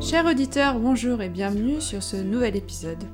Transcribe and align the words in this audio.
Chers 0.00 0.26
auditeurs, 0.26 0.78
bonjour 0.78 1.20
et 1.20 1.28
bienvenue 1.28 1.82
sur 1.82 2.02
ce 2.02 2.16
nouvel 2.16 2.56
épisode 2.56 3.04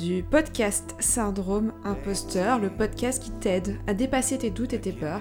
du 0.00 0.22
podcast 0.22 0.94
Syndrome 0.98 1.74
Imposteur, 1.84 2.58
le 2.58 2.70
podcast 2.70 3.22
qui 3.22 3.32
t'aide 3.32 3.76
à 3.86 3.92
dépasser 3.92 4.38
tes 4.38 4.50
doutes 4.50 4.72
et 4.72 4.80
tes 4.80 4.92
peurs 4.92 5.20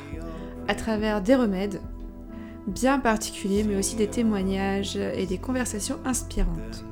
à 0.70 0.76
travers 0.76 1.22
des 1.22 1.36
remèdes 1.36 1.82
bien 2.68 3.00
particuliers, 3.00 3.64
mais 3.64 3.76
aussi 3.76 3.96
des 3.96 4.08
témoignages 4.08 4.96
et 4.96 5.26
des 5.26 5.38
conversations 5.38 6.00
inspirantes. 6.06 6.86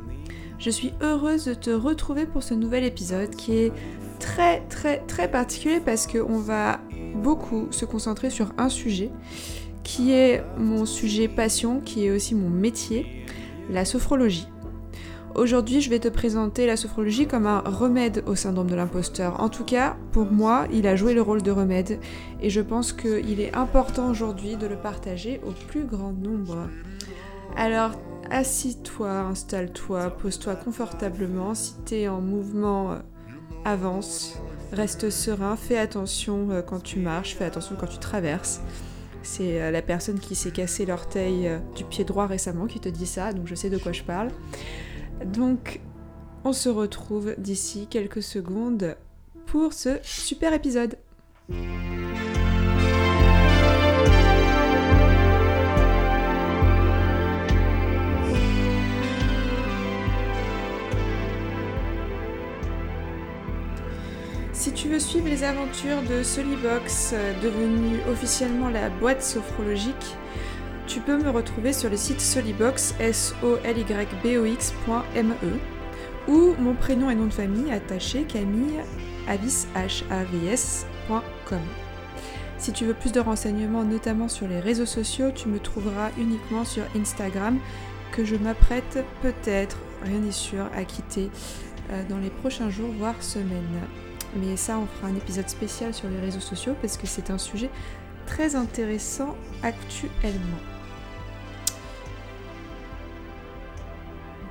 Je 0.58 0.70
suis 0.70 0.94
heureuse 1.02 1.46
de 1.46 1.54
te 1.54 1.70
retrouver 1.70 2.26
pour 2.26 2.44
ce 2.44 2.54
nouvel 2.54 2.84
épisode 2.84 3.30
qui 3.30 3.56
est 3.56 3.72
très 4.20 4.60
très 4.68 5.00
très 5.00 5.32
particulier 5.32 5.80
parce 5.80 6.06
qu'on 6.06 6.40
va 6.40 6.82
beaucoup 7.16 7.68
se 7.72 7.86
concentrer 7.86 8.30
sur 8.30 8.52
un 8.58 8.68
sujet 8.68 9.10
qui 9.84 10.12
est 10.12 10.44
mon 10.58 10.86
sujet 10.86 11.28
passion, 11.28 11.80
qui 11.80 12.06
est 12.06 12.12
aussi 12.12 12.36
mon 12.36 12.50
métier, 12.50 13.26
la 13.72 13.86
sophrologie. 13.86 14.48
Aujourd'hui, 15.36 15.80
je 15.80 15.90
vais 15.90 16.00
te 16.00 16.08
présenter 16.08 16.66
la 16.66 16.76
sophrologie 16.76 17.28
comme 17.28 17.46
un 17.46 17.60
remède 17.60 18.24
au 18.26 18.36
syndrome 18.36 18.70
de 18.70 18.76
l'imposteur. 18.76 19.40
En 19.40 19.48
tout 19.50 19.64
cas, 19.64 19.96
pour 20.12 20.32
moi, 20.32 20.66
il 20.74 20.88
a 20.88 20.96
joué 20.96 21.14
le 21.14 21.22
rôle 21.22 21.44
de 21.44 21.52
remède 21.52 22.00
et 22.42 22.50
je 22.50 22.62
pense 22.62 22.94
qu'il 22.94 23.40
est 23.40 23.56
important 23.56 24.10
aujourd'hui 24.10 24.58
de 24.58 24.66
le 24.66 24.76
partager 24.76 25.40
au 25.46 25.52
plus 25.52 25.86
grand 25.86 26.14
nombre. 26.14 26.68
Alors, 27.56 27.92
assis-toi, 28.32 29.12
installe-toi, 29.12 30.10
pose-toi 30.18 30.56
confortablement. 30.56 31.54
Si 31.54 31.74
tu 31.86 31.96
es 31.96 32.08
en 32.08 32.22
mouvement, 32.22 32.92
euh, 32.92 32.96
avance, 33.66 34.40
reste 34.72 35.10
serein, 35.10 35.56
fais 35.56 35.78
attention 35.78 36.50
euh, 36.50 36.62
quand 36.62 36.82
tu 36.82 37.00
marches, 37.00 37.36
fais 37.36 37.46
attention 37.46 37.76
quand 37.80 37.88
tu 37.88 38.00
traverses. 38.00 38.62
C'est 39.22 39.62
euh, 39.62 39.72
la 39.72 39.82
personne 39.84 40.20
qui 40.20 40.36
s'est 40.36 40.52
cassé 40.52 40.86
l'orteil 40.86 41.50
du 41.76 41.84
pied 41.84 42.04
droit 42.04 42.26
récemment 42.26 42.66
qui 42.66 42.80
te 42.80 42.90
dit 42.90 43.08
ça, 43.08 43.32
donc 43.32 43.48
je 43.48 43.56
sais 43.56 43.70
de 43.70 43.78
quoi 43.78 43.92
je 43.92 44.04
parle. 44.04 44.30
Donc, 45.26 45.82
on 46.44 46.54
se 46.54 46.70
retrouve 46.70 47.36
d'ici 47.38 47.88
quelques 47.90 48.24
secondes 48.24 48.96
pour 49.46 49.74
ce 49.74 50.00
super 50.04 50.54
épisode. 50.54 50.98
Si 64.60 64.74
tu 64.74 64.90
veux 64.90 65.00
suivre 65.00 65.30
les 65.30 65.46
aventures 65.46 66.02
de 66.04 66.22
Solibox, 66.22 67.12
euh, 67.14 67.34
devenue 67.42 67.98
officiellement 68.12 68.70
la 68.70 68.90
boîte 68.90 69.24
sophrologique, 69.24 70.18
tu 70.90 71.00
peux 71.02 71.18
me 71.22 71.30
retrouver 71.30 71.72
sur 71.72 71.88
le 71.92 71.98
site 71.98 72.20
solibox, 72.20 72.96
s 73.00 73.36
o 73.44 73.58
l 73.64 73.78
y 73.78 73.84
b 73.84 74.40
o 74.40 74.46
x.me 74.46 75.60
ou 76.28 76.56
mon 76.58 76.74
prénom 76.74 77.12
et 77.12 77.16
nom 77.16 77.28
de 77.28 77.34
famille 77.34 77.72
attaché 77.72 78.24
Camille 78.24 78.82
s.com. 80.48 81.60
Si 82.58 82.74
tu 82.74 82.86
veux 82.86 82.96
plus 82.96 83.12
de 83.12 83.20
renseignements, 83.20 83.84
notamment 83.84 84.28
sur 84.28 84.48
les 84.48 84.60
réseaux 84.60 84.88
sociaux, 84.88 85.30
tu 85.30 85.48
me 85.48 85.60
trouveras 85.60 86.10
uniquement 86.18 86.66
sur 86.66 86.84
Instagram 86.96 87.60
que 88.12 88.26
je 88.26 88.36
m'apprête 88.36 89.06
peut-être, 89.22 89.78
rien 90.02 90.18
n'est 90.18 90.32
sûr, 90.32 90.66
à 90.76 90.86
quitter 90.86 91.30
euh, 91.92 92.02
dans 92.10 92.18
les 92.18 92.32
prochains 92.32 92.72
jours, 92.72 92.90
voire 92.98 93.22
semaines. 93.22 93.80
Mais 94.36 94.58
ça, 94.58 94.80
on 94.80 94.88
fera 94.88 95.10
un 95.10 95.16
épisode 95.16 95.50
spécial 95.50 95.94
sur 95.94 96.10
les 96.10 96.20
réseaux 96.20 96.40
sociaux 96.40 96.74
parce 96.82 96.98
que 96.98 97.06
c'est 97.06 97.30
un 97.30 97.38
sujet 97.38 97.70
très 98.26 98.56
intéressant 98.56 99.36
actuellement. 99.62 100.58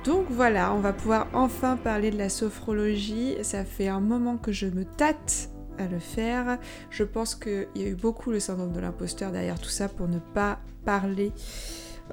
Donc 0.05 0.27
voilà, 0.29 0.73
on 0.73 0.79
va 0.79 0.93
pouvoir 0.93 1.27
enfin 1.33 1.75
parler 1.75 2.09
de 2.09 2.17
la 2.17 2.29
sophrologie. 2.29 3.35
Ça 3.41 3.65
fait 3.65 3.87
un 3.87 3.99
moment 3.99 4.37
que 4.37 4.51
je 4.51 4.67
me 4.67 4.85
tâte 4.85 5.49
à 5.77 5.87
le 5.87 5.99
faire. 5.99 6.57
Je 6.89 7.03
pense 7.03 7.35
qu'il 7.35 7.67
y 7.75 7.83
a 7.83 7.87
eu 7.87 7.95
beaucoup 7.95 8.31
le 8.31 8.39
syndrome 8.39 8.71
de 8.71 8.79
l'imposteur 8.79 9.31
derrière 9.31 9.59
tout 9.59 9.69
ça 9.69 9.89
pour 9.89 10.07
ne 10.07 10.19
pas 10.19 10.59
parler, 10.85 11.31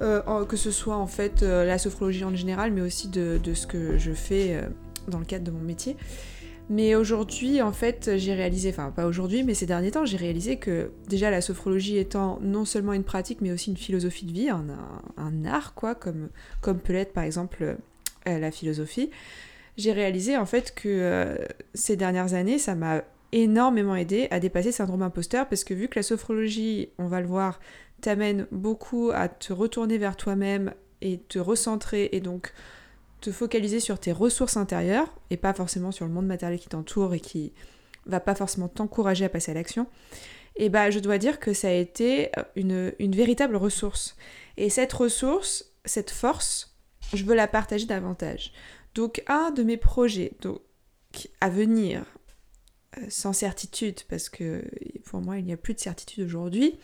euh, 0.03 0.45
que 0.45 0.57
ce 0.57 0.71
soit 0.71 0.97
en 0.97 1.07
fait 1.07 1.43
euh, 1.43 1.65
la 1.65 1.79
sophrologie 1.79 2.25
en 2.25 2.35
général, 2.35 2.73
mais 2.73 2.81
aussi 2.81 3.09
de, 3.09 3.41
ce 3.55 3.67
que 3.67 3.99
je 3.99 4.13
fais 4.13 4.57
euh, 4.57 4.69
dans 5.09 5.19
le 5.19 5.25
cadre 5.25 5.45
de 5.45 5.51
mon 5.51 5.63
métier. 5.63 5.97
Mais 6.69 6.97
aujourd'hui, 6.97 7.63
en 7.63 7.73
fait, 7.73 8.11
j'ai 8.17 8.35
réalisé, 8.35 8.71
enfin 8.71 8.91
pas 8.91 9.07
aujourd'hui, 9.07 9.45
mais 9.45 9.55
ces 9.55 9.67
derniers 9.67 9.93
temps, 9.93 10.05
j'ai 10.05 10.17
réalisé 10.17 10.57
que 10.57 10.91
déjà 11.09 11.31
la 11.31 11.41
sophrologie 11.41 11.97
étant 11.97 12.41
non 12.43 12.65
seulement 12.65 12.93
une 12.93 13.05
pratique, 13.05 13.41
mais 13.41 13.53
aussi 13.53 13.71
une 13.71 13.77
philosophie 13.77 14.27
de 14.27 14.33
vie, 14.33 14.49
un, 14.51 15.45
art, 15.45 15.75
quoi, 15.75 15.95
comme, 15.95 16.29
comme 16.61 16.81
peut 16.81 16.93
l'être 16.93 17.13
par 17.13 17.23
exemple 17.23 17.77
euh, 18.27 18.39
la 18.39 18.51
philosophie, 18.51 19.11
j'ai 19.77 19.93
réalisé 19.93 20.37
en 20.37 20.47
fait 20.47 20.75
que 20.75 20.89
euh, 20.89 21.37
ces 21.75 21.97
dernières 21.97 22.35
années, 22.35 22.59
ça 22.59 22.75
m'a 22.75 23.03
énormément 23.31 23.95
aidé 23.95 24.27
à 24.33 24.41
dépasser 24.41 24.69
le 24.69 24.75
syndrome 24.75 25.03
imposteur, 25.03 25.49
parce 25.49 25.63
que 25.63 25.75
vu 25.75 25.87
que 25.87 25.99
la 25.99 26.03
sophrologie, 26.03 26.89
on 26.99 27.07
va 27.07 27.21
le 27.21 27.29
voir, 27.29 27.61
t'amène 28.01 28.47
beaucoup 28.51 29.11
à 29.15 29.29
te 29.29 29.53
retourner 29.53 29.99
vers 29.99 30.17
toi-même 30.17 30.73
et 31.01 31.19
te 31.19 31.39
recentrer, 31.39 32.09
et 32.11 32.21
donc 32.21 32.53
focaliser 33.31 33.81
sur 33.81 33.99
tes 33.99 34.13
ressources 34.13 34.57
intérieures 34.57 35.13
et 35.31 35.37
pas 35.37 35.53
forcément 35.53 35.93
sur 35.93 36.07
le 36.07 36.13
monde 36.13 36.27
matériel 36.27 36.59
qui 36.59 36.69
t'entoure 36.69 37.15
et 37.15 37.21
qui 37.21 37.53
va 38.07 38.21
pas 38.21 38.35
forcément 38.35 38.69
t'encourager 38.69 39.25
à 39.25 39.29
passer 39.29 39.51
à 39.51 39.55
l'action, 39.55 39.87
et 40.57 40.69
bah 40.69 40.91
je 40.91 40.99
dois 40.99 41.19
dire 41.19 41.39
que 41.39 41.53
ça 41.53 41.69
a 41.69 41.73
été 41.73 42.31
une, 42.55 42.93
une 42.99 43.15
véritable 43.15 43.57
ressource. 43.57 44.17
Et 44.57 44.71
cette 44.71 44.93
ressource, 44.93 45.73
cette 45.85 46.11
force, 46.11 46.77
je 47.13 47.25
veux 47.25 47.35
la 47.35 47.47
partager 47.47 47.87
davantage. 47.87 48.53
Donc 48.95 49.23
un 49.27 49.51
de 49.51 49.63
mes 49.63 49.77
projets 49.77 50.33
donc, 50.41 50.61
à 51.41 51.51
venir, 51.51 52.05
euh, 52.97 53.03
sans 53.09 53.33
certitude, 53.33 54.03
parce 54.09 54.29
que 54.29 54.65
pour 55.05 55.21
moi 55.21 55.39
il 55.39 55.45
n'y 55.45 55.53
a 55.53 55.59
plus 55.59 55.75
de 55.75 55.81
certitude 55.81 56.25
aujourd'hui, 56.25 56.79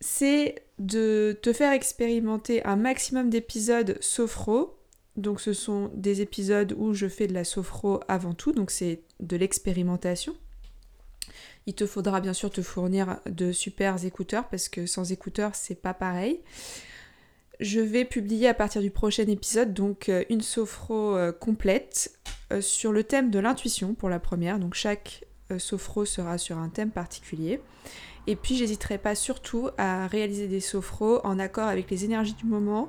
c'est 0.00 0.62
de 0.78 1.38
te 1.42 1.52
faire 1.52 1.72
expérimenter 1.72 2.64
un 2.64 2.76
maximum 2.76 3.28
d'épisodes 3.28 3.98
sophro 4.00 4.79
donc 5.16 5.40
ce 5.40 5.52
sont 5.52 5.90
des 5.94 6.20
épisodes 6.20 6.74
où 6.76 6.94
je 6.94 7.08
fais 7.08 7.26
de 7.26 7.34
la 7.34 7.44
sophro 7.44 8.00
avant 8.08 8.34
tout, 8.34 8.52
donc 8.52 8.70
c'est 8.70 9.02
de 9.20 9.36
l'expérimentation. 9.36 10.34
Il 11.66 11.74
te 11.74 11.86
faudra 11.86 12.20
bien 12.20 12.32
sûr 12.32 12.50
te 12.50 12.62
fournir 12.62 13.20
de 13.26 13.52
super 13.52 14.02
écouteurs 14.04 14.48
parce 14.48 14.68
que 14.68 14.86
sans 14.86 15.12
écouteurs 15.12 15.54
c'est 15.54 15.74
pas 15.74 15.94
pareil. 15.94 16.40
Je 17.60 17.80
vais 17.80 18.06
publier 18.06 18.48
à 18.48 18.54
partir 18.54 18.80
du 18.80 18.90
prochain 18.90 19.26
épisode 19.26 19.74
donc 19.74 20.08
euh, 20.08 20.24
une 20.30 20.40
sophro 20.40 21.14
euh, 21.14 21.30
complète 21.30 22.18
euh, 22.52 22.62
sur 22.62 22.90
le 22.90 23.04
thème 23.04 23.30
de 23.30 23.38
l'intuition 23.38 23.92
pour 23.92 24.08
la 24.08 24.18
première. 24.18 24.58
Donc 24.58 24.74
chaque 24.74 25.24
sophro 25.58 26.06
sera 26.06 26.38
sur 26.38 26.56
un 26.56 26.70
thème 26.70 26.90
particulier. 26.90 27.60
Et 28.26 28.36
puis 28.36 28.56
j'hésiterai 28.56 28.96
pas 28.96 29.14
surtout 29.14 29.68
à 29.76 30.06
réaliser 30.06 30.48
des 30.48 30.60
sophros 30.60 31.20
en 31.24 31.38
accord 31.38 31.68
avec 31.68 31.90
les 31.90 32.04
énergies 32.04 32.34
du 32.34 32.46
moment 32.46 32.88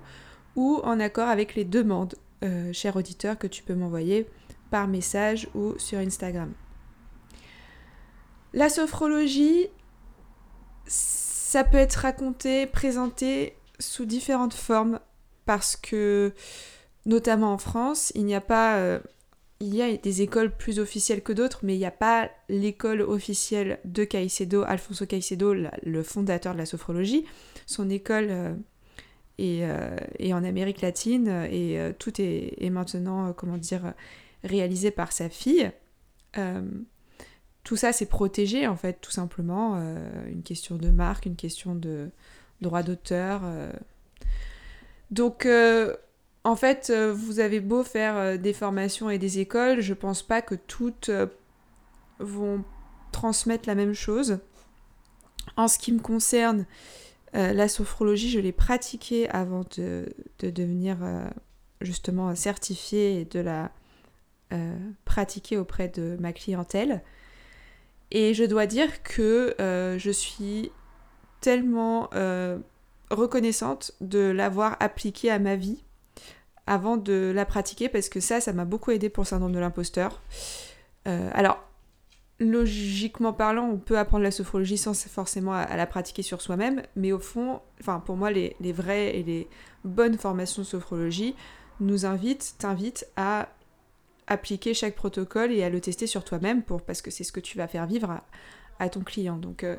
ou 0.55 0.79
en 0.83 0.99
accord 0.99 1.27
avec 1.27 1.55
les 1.55 1.65
demandes, 1.65 2.15
euh, 2.43 2.73
cher 2.73 2.95
auditeur, 2.95 3.37
que 3.37 3.47
tu 3.47 3.63
peux 3.63 3.75
m'envoyer 3.75 4.27
par 4.69 4.87
message 4.87 5.49
ou 5.53 5.77
sur 5.77 5.99
Instagram. 5.99 6.51
La 8.53 8.69
sophrologie, 8.69 9.67
ça 10.85 11.63
peut 11.63 11.77
être 11.77 11.95
raconté, 11.95 12.65
présenté 12.65 13.55
sous 13.79 14.05
différentes 14.05 14.53
formes 14.53 14.99
parce 15.45 15.75
que, 15.75 16.33
notamment 17.05 17.53
en 17.53 17.57
France, 17.57 18.11
il 18.15 18.25
n'y 18.25 18.35
a 18.35 18.41
pas... 18.41 18.77
Euh, 18.77 18.99
il 19.63 19.75
y 19.75 19.83
a 19.83 19.95
des 19.95 20.23
écoles 20.23 20.49
plus 20.49 20.79
officielles 20.79 21.21
que 21.21 21.33
d'autres, 21.33 21.59
mais 21.61 21.75
il 21.75 21.77
n'y 21.77 21.85
a 21.85 21.91
pas 21.91 22.31
l'école 22.49 23.01
officielle 23.01 23.79
de 23.85 24.03
Caicedo, 24.03 24.63
Alfonso 24.63 25.05
Caicedo, 25.05 25.53
le 25.53 26.01
fondateur 26.01 26.53
de 26.53 26.57
la 26.57 26.65
sophrologie. 26.65 27.25
Son 27.67 27.87
école 27.91 28.57
euh, 29.41 29.95
et, 30.19 30.33
en 30.33 30.43
Amérique 30.43 30.81
latine, 30.81 31.27
et 31.49 31.79
euh, 31.79 31.93
tout 31.97 32.13
est, 32.19 32.69
maintenant, 32.69 33.29
euh, 33.29 33.33
comment 33.33 33.57
dire, 33.57 33.93
réalisé 34.43 34.91
par 34.91 35.11
sa 35.11 35.29
fille. 35.29 35.71
tout 37.63 37.75
ça, 37.75 37.91
c'est 37.91 38.07
protégé, 38.07 38.67
en 38.67 38.75
fait, 38.75 38.99
tout 39.01 39.11
simplement. 39.11 39.75
une 40.27 40.43
question 40.43 40.75
de 40.75 40.89
marque, 40.89 41.25
une 41.25 41.35
question 41.35 41.75
de 41.75 42.09
droit 42.61 42.83
d'auteur. 42.83 43.41
Donc, 45.11 45.47
en 46.43 46.55
fait, 46.55 46.91
vous 46.91 47.39
avez 47.39 47.59
beau 47.59 47.83
faire 47.83 48.39
des 48.39 48.53
formations 48.53 49.09
et 49.09 49.19
des 49.19 49.39
écoles, 49.39 49.81
je 49.81 49.93
pense 49.93 50.23
pas 50.23 50.41
que 50.41 50.55
toutes 50.55 51.11
vont 52.19 52.63
transmettre 53.11 53.67
la 53.67 53.75
même 53.75 53.93
chose. 53.93 54.39
En 55.55 55.67
ce 55.67 55.77
qui 55.77 55.91
me 55.91 55.99
concerne, 55.99 56.65
la 57.33 57.67
sophrologie, 57.67 58.29
je 58.29 58.39
l'ai 58.39 58.51
pratiquée 58.51 59.29
avant 59.29 59.63
de, 59.77 60.05
devenir 60.39 60.97
justement 61.79 62.35
certifiée 62.35 63.21
et 63.21 63.25
de 63.25 63.39
la 63.39 63.71
pratiquer 65.05 65.57
auprès 65.57 65.87
de 65.87 66.17
ma 66.19 66.33
clientèle. 66.33 67.01
Et 68.11 68.33
je 68.33 68.43
dois 68.43 68.65
dire 68.65 69.01
que 69.03 69.55
je 69.57 70.11
suis 70.11 70.71
tellement 71.39 72.09
reconnaissante 73.09 73.93
de 74.01 74.19
l'avoir 74.19 74.75
appliquée 74.79 75.31
à 75.31 75.39
ma 75.39 75.55
vie 75.55 75.83
avant 76.67 76.97
de 76.97 77.31
la 77.33 77.45
pratiquer 77.45 77.89
parce 77.89 78.09
que 78.09 78.19
ça, 78.19 78.39
ça 78.41 78.53
m'a 78.53 78.65
beaucoup 78.65 78.91
aidé 78.91 79.09
pour 79.09 79.23
le 79.23 79.27
syndrome 79.27 79.51
de 79.51 79.59
l'imposteur. 79.59 80.21
Euh, 81.07 81.29
alors, 81.33 81.63
logiquement 82.41 83.33
parlant, 83.33 83.69
on 83.69 83.77
peut 83.77 83.99
apprendre 83.99 84.23
la 84.23 84.31
sophrologie 84.31 84.77
sans 84.77 84.99
forcément 85.07 85.53
à, 85.53 85.77
la 85.77 85.85
pratiquer 85.85 86.23
sur 86.23 86.41
soi-même, 86.41 86.81
mais 86.95 87.11
au 87.11 87.19
fond, 87.19 87.61
enfin 87.79 87.99
pour 87.99 88.17
moi, 88.17 88.31
les, 88.31 88.55
vraies 88.73 89.15
et 89.17 89.23
les 89.23 89.47
bonnes 89.85 90.17
formations 90.17 90.63
de 90.63 90.67
sophrologie 90.67 91.35
nous 91.79 92.05
invitent, 92.05 92.55
t'invitent 92.57 93.07
à 93.15 93.49
appliquer 94.25 94.73
chaque 94.73 94.95
protocole 94.95 95.51
et 95.51 95.63
à 95.63 95.69
le 95.69 95.79
tester 95.81 96.07
sur 96.07 96.23
toi-même 96.23 96.63
pour 96.63 96.81
parce 96.81 97.03
que 97.03 97.11
c'est 97.11 97.23
ce 97.23 97.31
que 97.31 97.39
tu 97.39 97.57
vas 97.57 97.67
faire 97.67 97.85
vivre 97.85 98.21
à, 98.79 98.89
ton 98.89 99.01
client. 99.01 99.37
Donc 99.37 99.63
euh, 99.63 99.77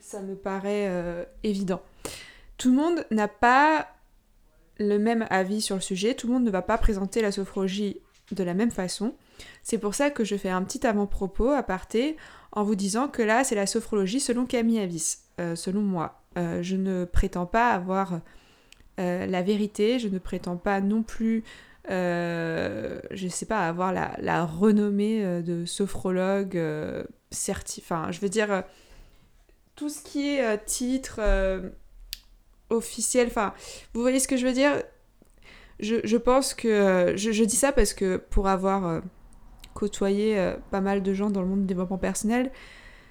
ça 0.00 0.22
me 0.22 0.36
paraît 0.36 0.88
euh, 0.88 1.24
évident. 1.42 1.82
Tout 2.56 2.70
le 2.70 2.76
monde 2.76 3.06
n'a 3.10 3.28
pas 3.28 3.88
le 4.78 4.98
même 4.98 5.26
avis 5.28 5.60
sur 5.60 5.74
le 5.74 5.82
sujet, 5.82 6.14
tout 6.14 6.26
le 6.26 6.32
monde 6.32 6.44
ne 6.44 6.50
va 6.50 6.62
pas 6.62 6.78
présenter 6.78 7.20
la 7.20 7.32
sophrologie 7.32 8.00
de 8.32 8.44
la 8.44 8.54
même 8.54 8.70
façon. 8.70 9.14
C'est 9.62 9.78
pour 9.78 9.94
ça 9.94 10.10
que 10.10 10.24
je 10.24 10.36
fais 10.36 10.48
un 10.48 10.62
petit 10.62 10.86
avant-propos 10.86 11.50
à 11.50 11.62
parté 11.62 12.16
en 12.52 12.62
vous 12.62 12.74
disant 12.74 13.08
que 13.08 13.22
là, 13.22 13.44
c'est 13.44 13.54
la 13.54 13.66
sophrologie 13.66 14.20
selon 14.20 14.46
Camille 14.46 14.78
Avis, 14.78 15.16
euh, 15.40 15.56
selon 15.56 15.82
moi. 15.82 16.22
Euh, 16.38 16.62
je 16.62 16.76
ne 16.76 17.04
prétends 17.04 17.46
pas 17.46 17.70
avoir 17.70 18.20
euh, 19.00 19.26
la 19.26 19.42
vérité, 19.42 19.98
je 19.98 20.08
ne 20.08 20.18
prétends 20.18 20.56
pas 20.56 20.80
non 20.80 21.02
plus, 21.02 21.44
je 21.88 23.28
sais 23.28 23.46
pas, 23.46 23.66
avoir 23.66 23.92
la, 23.92 24.44
renommée 24.44 25.42
de 25.42 25.64
sophrologue 25.64 26.60
certifié. 27.30 27.84
Enfin, 27.84 28.12
je 28.12 28.20
veux 28.20 28.28
dire, 28.28 28.62
tout 29.74 29.88
ce 29.88 30.02
qui 30.02 30.28
est 30.28 30.64
titre 30.64 31.20
officiel. 32.70 33.26
Enfin, 33.26 33.52
vous 33.92 34.00
voyez 34.00 34.20
ce 34.20 34.28
que 34.28 34.36
je 34.36 34.46
veux 34.46 34.52
dire? 34.52 34.82
Je, 35.80 36.16
pense 36.16 36.54
que. 36.54 37.14
Je, 37.16 37.44
dis 37.44 37.56
ça 37.56 37.72
parce 37.72 37.94
que 37.94 38.16
pour 38.16 38.48
avoir 38.48 38.86
euh, 38.86 39.00
côtoyé 39.74 40.38
euh, 40.38 40.54
pas 40.70 40.80
mal 40.80 41.02
de 41.02 41.14
gens 41.14 41.30
dans 41.30 41.42
le 41.42 41.48
monde 41.48 41.60
du 41.62 41.66
développement 41.66 41.98
personnel, 41.98 42.52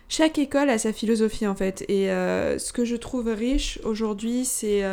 chaque 0.07 0.38
école 0.38 0.69
a 0.69 0.77
sa 0.77 0.94
philosophie 0.94 1.48
en 1.48 1.56
fait. 1.56 1.83
Et 1.89 2.10
euh, 2.12 2.57
ce 2.57 2.74
que 2.74 2.86
je 2.86 2.95
trouve 2.95 3.27
riche 3.27 3.80
aujourd'hui, 3.83 4.45
c'est 4.45 4.83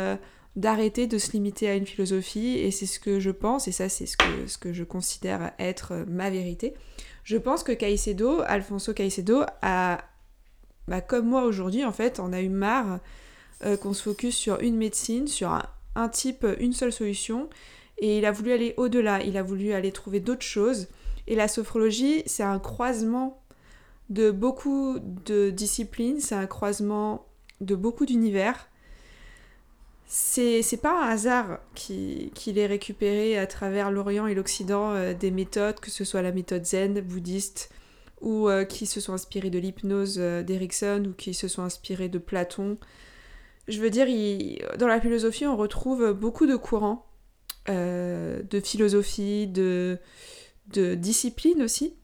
d'arrêter 0.57 1.07
de 1.07 1.17
se 1.17 1.31
limiter 1.31 1.69
à 1.69 1.75
une 1.75 1.85
philosophie. 1.85 2.57
Et 2.57 2.71
c'est 2.71 2.85
ce 2.85 2.99
que 2.99 3.19
je 3.19 3.31
pense, 3.31 3.67
et 3.67 3.71
ça, 3.71 3.87
c'est 3.89 4.05
ce 4.05 4.17
que, 4.17 4.47
ce 4.47 4.57
que 4.57 4.73
je 4.73 4.83
considère 4.83 5.51
être 5.59 6.05
ma 6.07 6.29
vérité. 6.29 6.73
Je 7.23 7.37
pense 7.37 7.63
que 7.63 7.71
Caicedo, 7.71 8.41
Alfonso 8.45 8.93
Caicedo, 8.93 9.43
a. 9.61 9.99
Bah, 10.87 10.99
comme 10.99 11.27
moi 11.27 11.43
aujourd'hui, 11.43 11.85
en 11.85 11.91
fait, 11.91 12.19
on 12.19 12.33
a 12.33 12.41
eu 12.41 12.49
marre 12.49 12.99
euh, 13.63 13.77
qu'on 13.77 13.93
se 13.93 14.01
focus 14.01 14.35
sur 14.35 14.59
une 14.61 14.75
médecine, 14.75 15.27
sur 15.27 15.51
un, 15.51 15.61
type, 16.09 16.45
une 16.59 16.73
seule 16.73 16.91
solution. 16.91 17.49
Et 17.97 18.17
il 18.17 18.25
a 18.25 18.31
voulu 18.31 18.51
aller 18.51 18.73
au-delà, 18.77 19.21
il 19.23 19.37
a 19.37 19.43
voulu 19.43 19.73
aller 19.73 19.91
trouver 19.91 20.19
d'autres 20.19 20.41
choses. 20.41 20.87
Et 21.27 21.35
la 21.35 21.47
sophrologie, 21.47 22.23
c'est 22.25 22.43
un 22.43 22.59
croisement 22.59 23.41
de 24.09 24.31
beaucoup 24.31 24.99
de 24.99 25.49
disciplines, 25.49 26.19
c'est 26.19 26.35
un 26.35 26.47
croisement 26.47 27.25
de 27.61 27.75
beaucoup 27.75 28.05
d'univers. 28.05 28.67
C'est, 30.07 30.81
pas 30.81 31.05
un 31.05 31.09
hasard 31.09 31.59
qu'il 31.73 32.57
ait 32.57 32.65
récupéré 32.65 33.37
à 33.37 33.47
travers 33.47 33.91
l'Orient 33.91 34.27
et 34.27 34.33
l'Occident 34.33 34.91
euh, 34.91 35.13
des 35.13 35.31
méthodes, 35.31 35.79
que 35.79 35.89
ce 35.89 36.03
soit 36.03 36.21
la 36.21 36.33
méthode 36.33 36.65
zen, 36.65 36.99
bouddhiste, 36.99 37.69
ou 38.19 38.49
euh, 38.49 38.65
qui 38.65 38.87
se 38.87 38.99
sont 38.99 39.13
inspirés 39.13 39.49
de 39.49 39.57
l'hypnose 39.57 40.17
d'Erickson, 40.17 41.05
ou 41.07 41.13
qui 41.13 41.33
se 41.33 41.47
sont 41.47 41.61
inspirés 41.61 42.09
de 42.09 42.17
Platon, 42.17 42.77
je 43.71 43.81
veux 43.81 43.89
dire, 43.89 44.07
dans 44.77 44.87
la 44.87 44.99
philosophie, 45.01 45.45
on 45.45 45.57
retrouve 45.57 46.13
beaucoup 46.13 46.45
de 46.45 46.55
courants, 46.55 47.05
euh, 47.69 48.41
de 48.49 48.59
philosophie, 48.59 49.47
de, 49.47 49.99
de 50.73 50.95
discipline 50.95 51.61
aussi. 51.61 51.95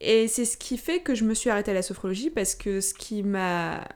Et 0.00 0.28
c'est 0.28 0.44
ce 0.44 0.56
qui 0.56 0.78
fait 0.78 1.00
que 1.00 1.14
je 1.14 1.24
me 1.24 1.34
suis 1.34 1.50
arrêtée 1.50 1.72
à 1.72 1.74
la 1.74 1.82
sophrologie 1.82 2.30
parce 2.30 2.54
que 2.54 2.80
ce 2.80 2.94
qui 2.94 3.22
m'a 3.22 3.86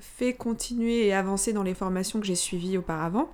fait 0.00 0.34
continuer 0.34 1.06
et 1.06 1.12
avancer 1.12 1.52
dans 1.52 1.62
les 1.62 1.74
formations 1.74 2.20
que 2.20 2.26
j'ai 2.26 2.34
suivies 2.34 2.78
auparavant, 2.78 3.30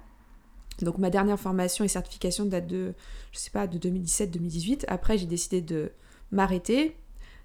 donc 0.82 0.98
ma 0.98 1.10
dernière 1.10 1.38
formation 1.38 1.84
et 1.84 1.88
certification 1.88 2.46
date 2.46 2.66
de, 2.66 2.94
je 3.32 3.38
sais 3.38 3.50
pas, 3.50 3.66
de 3.66 3.78
2017-2018. 3.78 4.84
Après, 4.88 5.18
j'ai 5.18 5.26
décidé 5.26 5.60
de 5.60 5.92
m'arrêter. 6.30 6.96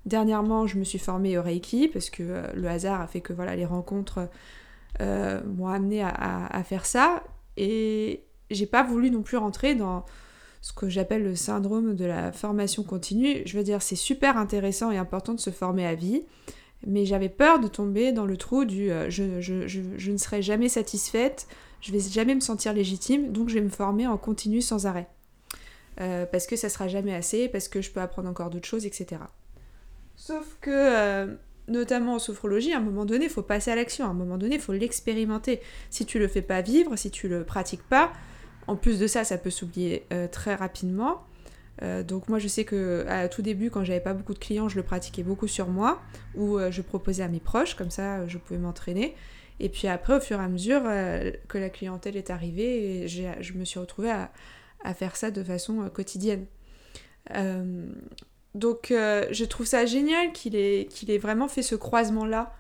Dernièrement, 0.06 0.68
je 0.68 0.77
me 0.77 0.83
suis 0.83 1.00
formée 1.00 1.38
au 1.38 1.44
Reiki 1.44 1.89
parce 1.89 2.10
que 2.10 2.24
euh, 2.24 2.48
le 2.54 2.68
hasard 2.68 3.01
a 3.01 3.07
fait 3.07 3.21
que 3.21 3.33
voilà, 3.33 3.56
les 3.56 3.66
rencontres 3.66 4.30
euh, 5.01 5.41
m'ont 5.44 5.68
amené 5.68 6.03
à, 6.03 6.63
faire 6.63 6.86
ça. 6.86 7.24
Et 7.57 8.25
j'ai 8.50 8.65
pas 8.65 8.83
voulu 8.83 9.12
non 9.12 9.21
plus 9.21 9.38
rentrer 9.38 9.75
dans 9.75 10.06
ce 10.62 10.74
que 10.74 10.89
j'appelle 10.89 11.24
le 11.24 11.36
syndrome 11.36 11.95
de 11.95 12.06
la 12.06 12.31
formation 12.31 12.83
continue. 12.83 13.41
Je 13.45 13.57
veux 13.57 13.63
dire, 13.63 13.81
c'est 13.81 13.95
super 13.95 14.38
intéressant 14.38 14.91
et 14.91 14.97
important 14.97 15.33
de 15.33 15.39
se 15.39 15.51
former 15.51 15.86
à 15.86 15.95
vie, 15.95 16.24
mais 16.86 17.06
j'avais 17.06 17.30
peur 17.30 17.59
de 17.59 17.68
tomber 17.68 18.12
dans 18.12 18.25
le 18.25 18.36
trou 18.36 18.65
du 18.65 18.91
euh, 18.91 19.09
je, 19.09 19.39
je, 19.39 19.68
je, 19.68 20.12
ne 20.12 20.18
serai 20.18 20.41
jamais 20.41 20.69
satisfaite, 20.69 21.47
je 21.81 21.92
vais 21.94 22.00
jamais 22.00 22.35
me 22.35 22.42
sentir 22.42 22.74
légitime, 22.74 23.31
donc 23.31 23.50
je 23.50 23.56
vais 23.56 23.62
me 23.62 23.69
former 23.69 24.07
en 24.07 24.18
continu 24.18 24.62
sans 24.62 24.85
arrêt. 24.85 25.07
Euh, 26.01 26.25
parce 26.25 26.45
que 26.45 26.56
ça 26.56 26.69
sera 26.69 26.88
jamais 26.88 27.13
assez, 27.13 27.50
parce 27.50 27.68
que 27.68 27.81
je 27.81 27.92
peux 27.92 28.01
apprendre 28.01 28.30
encore 28.30 28.50
d'autres 28.50 28.68
choses, 28.68 28.85
etc. 28.85 29.21
Sauf 30.15 30.57
que 30.62 31.38
notamment 31.69 32.16
en 32.16 32.19
sophrologie, 32.19 32.74
à 32.74 32.77
un 32.77 32.81
moment 32.81 33.06
donné, 33.06 33.25
il 33.25 33.31
faut 33.31 33.42
passer 33.42 33.71
à 33.71 33.75
l'action, 33.75 34.06
à 34.06 34.10
un 34.10 34.13
moment 34.13 34.38
donné, 34.38 34.56
il 34.56 34.62
faut 34.62 34.74
l'expérimenter. 34.74 35.62
Si 35.89 36.06
tu 36.06 36.19
le 36.19 36.27
fais 36.27 36.42
pas 36.42 36.62
vivre, 36.62 36.95
si 36.95 37.12
tu 37.12 37.27
le 37.27 37.44
pratiques 37.44 37.83
pas, 37.83 38.12
en 38.69 38.75
plus 38.75 39.00
de 39.00 39.07
ça, 39.07 39.24
ça 39.24 39.38
peut 39.38 39.50
s'oublier 39.50 40.06
euh, 40.13 40.27
très 40.27 40.56
rapidement. 40.56 41.24
Euh, 41.81 42.04
donc 42.04 42.27
moi 42.27 42.39
je 42.39 42.48
sais 42.50 42.66
que 42.66 43.27
tout 43.31 43.42
début 43.42 43.69
quand 43.69 43.86
j'avais 43.86 44.01
pas 44.01 44.13
beaucoup 44.13 44.33
de 44.33 44.39
clients 44.39 44.68
je 44.68 44.75
le 44.75 44.83
pratiquais 44.83 45.24
beaucoup 45.24 45.48
sur 45.48 45.69
moi 45.69 46.01
ou 46.36 46.57
euh, 46.57 46.71
je 46.71 46.81
proposais 46.81 47.24
à 47.24 47.30
mes 47.30 47.39
proches 47.39 47.75
comme 47.75 47.89
ça 47.89 48.27
je 48.27 48.38
pouvais 48.38 48.60
m'entraîner 48.60 49.16
et 49.62 49.69
puis 49.69 49.88
après 49.88 50.18
au 50.18 50.19
fur 50.19 50.42
et 50.42 50.44
à 50.44 50.50
mesure 50.50 50.81
que 51.48 51.57
la 51.57 51.69
clientèle 51.69 52.18
est 52.18 52.31
arrivée 52.31 53.07
je 53.07 53.54
me 53.54 53.63
suis 53.63 53.80
retrouvée 53.80 54.12
à 54.12 54.94
faire 54.94 55.16
ça 55.16 55.31
de 55.31 55.42
façon 55.42 55.89
quotidienne 55.94 56.47
donc 58.56 58.91
euh, 58.91 59.25
je 59.31 59.45
trouve 59.45 59.65
ça 59.65 59.85
génial 59.85 60.31
qu'il 60.31 60.56
ait, 60.56 61.18
vraiment 61.19 61.47
fait 61.47 61.61
ce 61.61 61.75
croisement-là. 61.75 62.53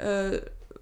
Euh, 0.00 0.40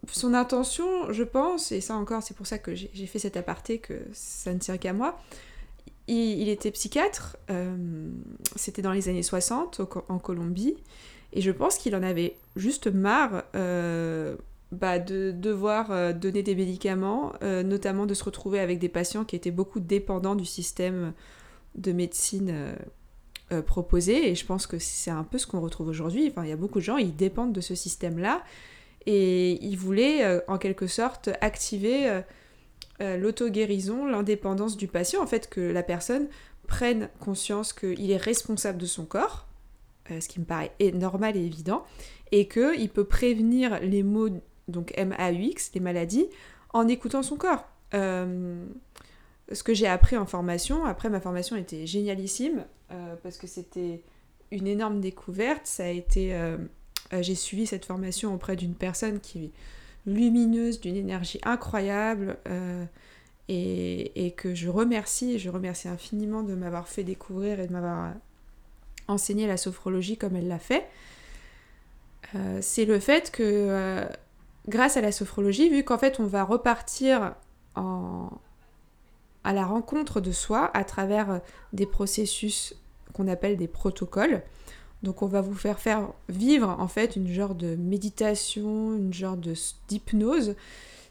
son 0.09 0.35
intention, 0.35 1.13
je 1.13 1.23
pense, 1.23 1.73
et 1.73 1.81
ça 1.81 1.95
encore 1.95 2.23
c'est 2.23 2.37
pour 2.37 2.47
ça 2.47 2.59
que 2.59 2.75
j'ai, 2.75 3.07
fait 3.07 3.19
cet 3.19 3.37
aparté, 3.37 3.79
que 3.79 3.95
ça 4.13 4.53
ne 4.53 4.59
tient 4.59 4.77
qu'à 4.77 4.93
moi, 4.93 5.21
il, 6.09 6.49
était 6.49 6.73
psychiatre, 6.73 7.37
euh, 7.51 8.09
c'était 8.57 8.83
dans 8.83 8.93
les 8.93 9.09
années 9.09 9.23
60 9.23 9.83
en 10.09 10.19
Colombie, 10.19 10.77
et 11.33 11.41
je 11.41 11.51
pense 11.53 11.77
qu'il 11.79 11.95
en 11.95 12.03
avait 12.03 12.37
juste 12.57 12.89
marre 12.89 13.45
bah, 13.53 14.99
de 14.99 15.31
devoir 15.31 16.15
donner 16.15 16.43
des 16.43 16.57
médicaments, 16.57 17.35
notamment 17.43 18.07
de 18.07 18.15
se 18.15 18.25
retrouver 18.25 18.59
avec 18.59 18.81
des 18.81 18.89
patients 18.89 19.25
qui 19.25 19.37
étaient 19.37 19.53
beaucoup 19.53 19.79
dépendants 19.79 20.35
du 20.35 20.47
système 20.47 21.13
de 21.77 21.93
médecine 21.93 22.75
euh, 23.53 23.63
proposé 23.63 24.31
et 24.31 24.37
je 24.37 24.47
pense 24.47 24.69
que 24.69 24.79
c'est 24.79 25.11
un 25.11 25.25
peu 25.25 25.37
ce 25.37 25.47
qu'on 25.47 25.61
retrouve 25.61 25.89
aujourd'hui. 25.89 26.33
Il 26.43 26.49
y 26.49 26.53
a 26.53 26.57
beaucoup 26.57 26.79
de 26.79 26.85
gens, 26.85 26.99
ils 26.99 27.17
dépendent 27.17 27.53
de 27.53 27.61
ce 27.61 27.75
système-là 27.75 28.45
et 29.07 29.65
ils 29.65 29.77
voulaient 29.77 30.25
euh, 30.25 30.41
en 30.47 30.57
quelque 30.57 30.87
sorte 30.87 31.31
activer 31.41 32.23
euh, 33.01 33.17
l'auto-guérison, 33.17 34.07
l'indépendance 34.07 34.77
du 34.77 34.87
patient, 34.87 35.21
en 35.21 35.27
fait 35.27 35.51
que 35.51 35.61
la 35.61 35.83
personne 35.83 36.29
prenne 36.69 37.09
conscience 37.19 37.73
qu'il 37.73 38.11
est 38.11 38.17
responsable 38.17 38.79
de 38.79 38.87
son 38.87 39.05
corps, 39.05 39.49
ce 40.09 40.29
qui 40.29 40.39
me 40.39 40.45
paraît 40.45 40.73
normal 40.95 41.37
et 41.37 41.45
évident, 41.45 41.85
et 42.31 42.47
qu'il 42.47 42.89
peut 42.91 43.05
prévenir 43.05 43.81
les 43.81 44.03
maux, 44.03 44.29
donc 44.69 44.95
MAUX, 44.97 45.73
les 45.75 45.81
maladies, 45.81 46.29
en 46.73 46.87
écoutant 46.87 47.25
son 47.25 47.37
corps 47.37 47.67
ce 49.53 49.63
que 49.63 49.75
j'ai 49.75 49.87
appris 49.87 50.17
en 50.17 50.27
formation, 50.27 50.85
après 50.85 51.09
ma 51.09 51.21
formation 51.21 51.57
était 51.57 51.87
génialissime 51.87 52.65
euh, 52.93 53.15
parce 53.23 53.37
que 53.37 53.47
c'était 53.47 54.03
une 54.51 54.67
énorme 54.67 55.01
découverte. 55.01 55.67
Ça 55.67 55.85
a 55.85 55.89
été, 55.89 56.35
euh, 56.35 56.57
euh, 57.13 57.23
j'ai 57.23 57.35
suivi 57.35 57.67
cette 57.67 57.85
formation 57.85 58.35
auprès 58.35 58.57
d'une 58.57 58.75
personne 58.75 59.21
qui 59.21 59.47
est 59.47 59.51
lumineuse, 60.07 60.81
d'une 60.81 60.97
énergie 60.97 61.41
incroyable 61.45 62.39
et, 63.49 64.27
et, 64.27 64.31
que 64.31 64.55
je 64.55 64.69
remercie. 64.69 65.39
Je 65.39 65.51
remercie 65.51 65.89
infiniment 65.89 66.43
de 66.43 66.55
m'avoir 66.55 66.89
fait 66.89 67.05
découvrir 67.05 67.61
et 67.61 67.67
de 67.67 67.73
m'avoir 67.73 68.15
enseigné 69.09 69.47
la 69.47 69.57
sophrologie 69.57 70.17
comme 70.17 70.37
elle 70.37 70.49
l'a 70.49 70.59
fait. 70.59 70.87
c'est 72.63 72.87
le 72.87 72.99
fait 72.99 73.31
que 73.31 74.07
grâce 74.69 74.97
à 74.97 75.03
la 75.03 75.13
sophrologie, 75.13 75.69
vu 75.69 75.85
qu'en 75.85 75.99
fait 75.99 76.19
on 76.19 76.27
va 76.27 76.45
repartir 76.45 77.35
en... 77.77 78.31
à 79.45 79.53
la 79.53 79.65
rencontre 79.65 80.21
de 80.21 80.33
soi 80.33 80.71
à 80.75 80.85
travers 80.85 81.41
des 81.73 81.87
processus 81.87 82.75
qu'on 83.13 83.29
appelle 83.29 83.57
des 83.57 83.69
protocoles. 83.69 84.43
Donc 85.03 85.23
on 85.23 85.27
va 85.27 85.41
vous 85.41 85.55
faire 85.55 85.81
faire 85.81 86.13
vivre 86.29 86.69
en 86.79 86.89
fait 86.89 87.17
une 87.17 87.29
genre 87.29 87.55
de 87.55 87.75
méditation, 87.77 88.95
une 88.95 89.15
genre 89.15 89.39
d'hypnose 89.89 90.55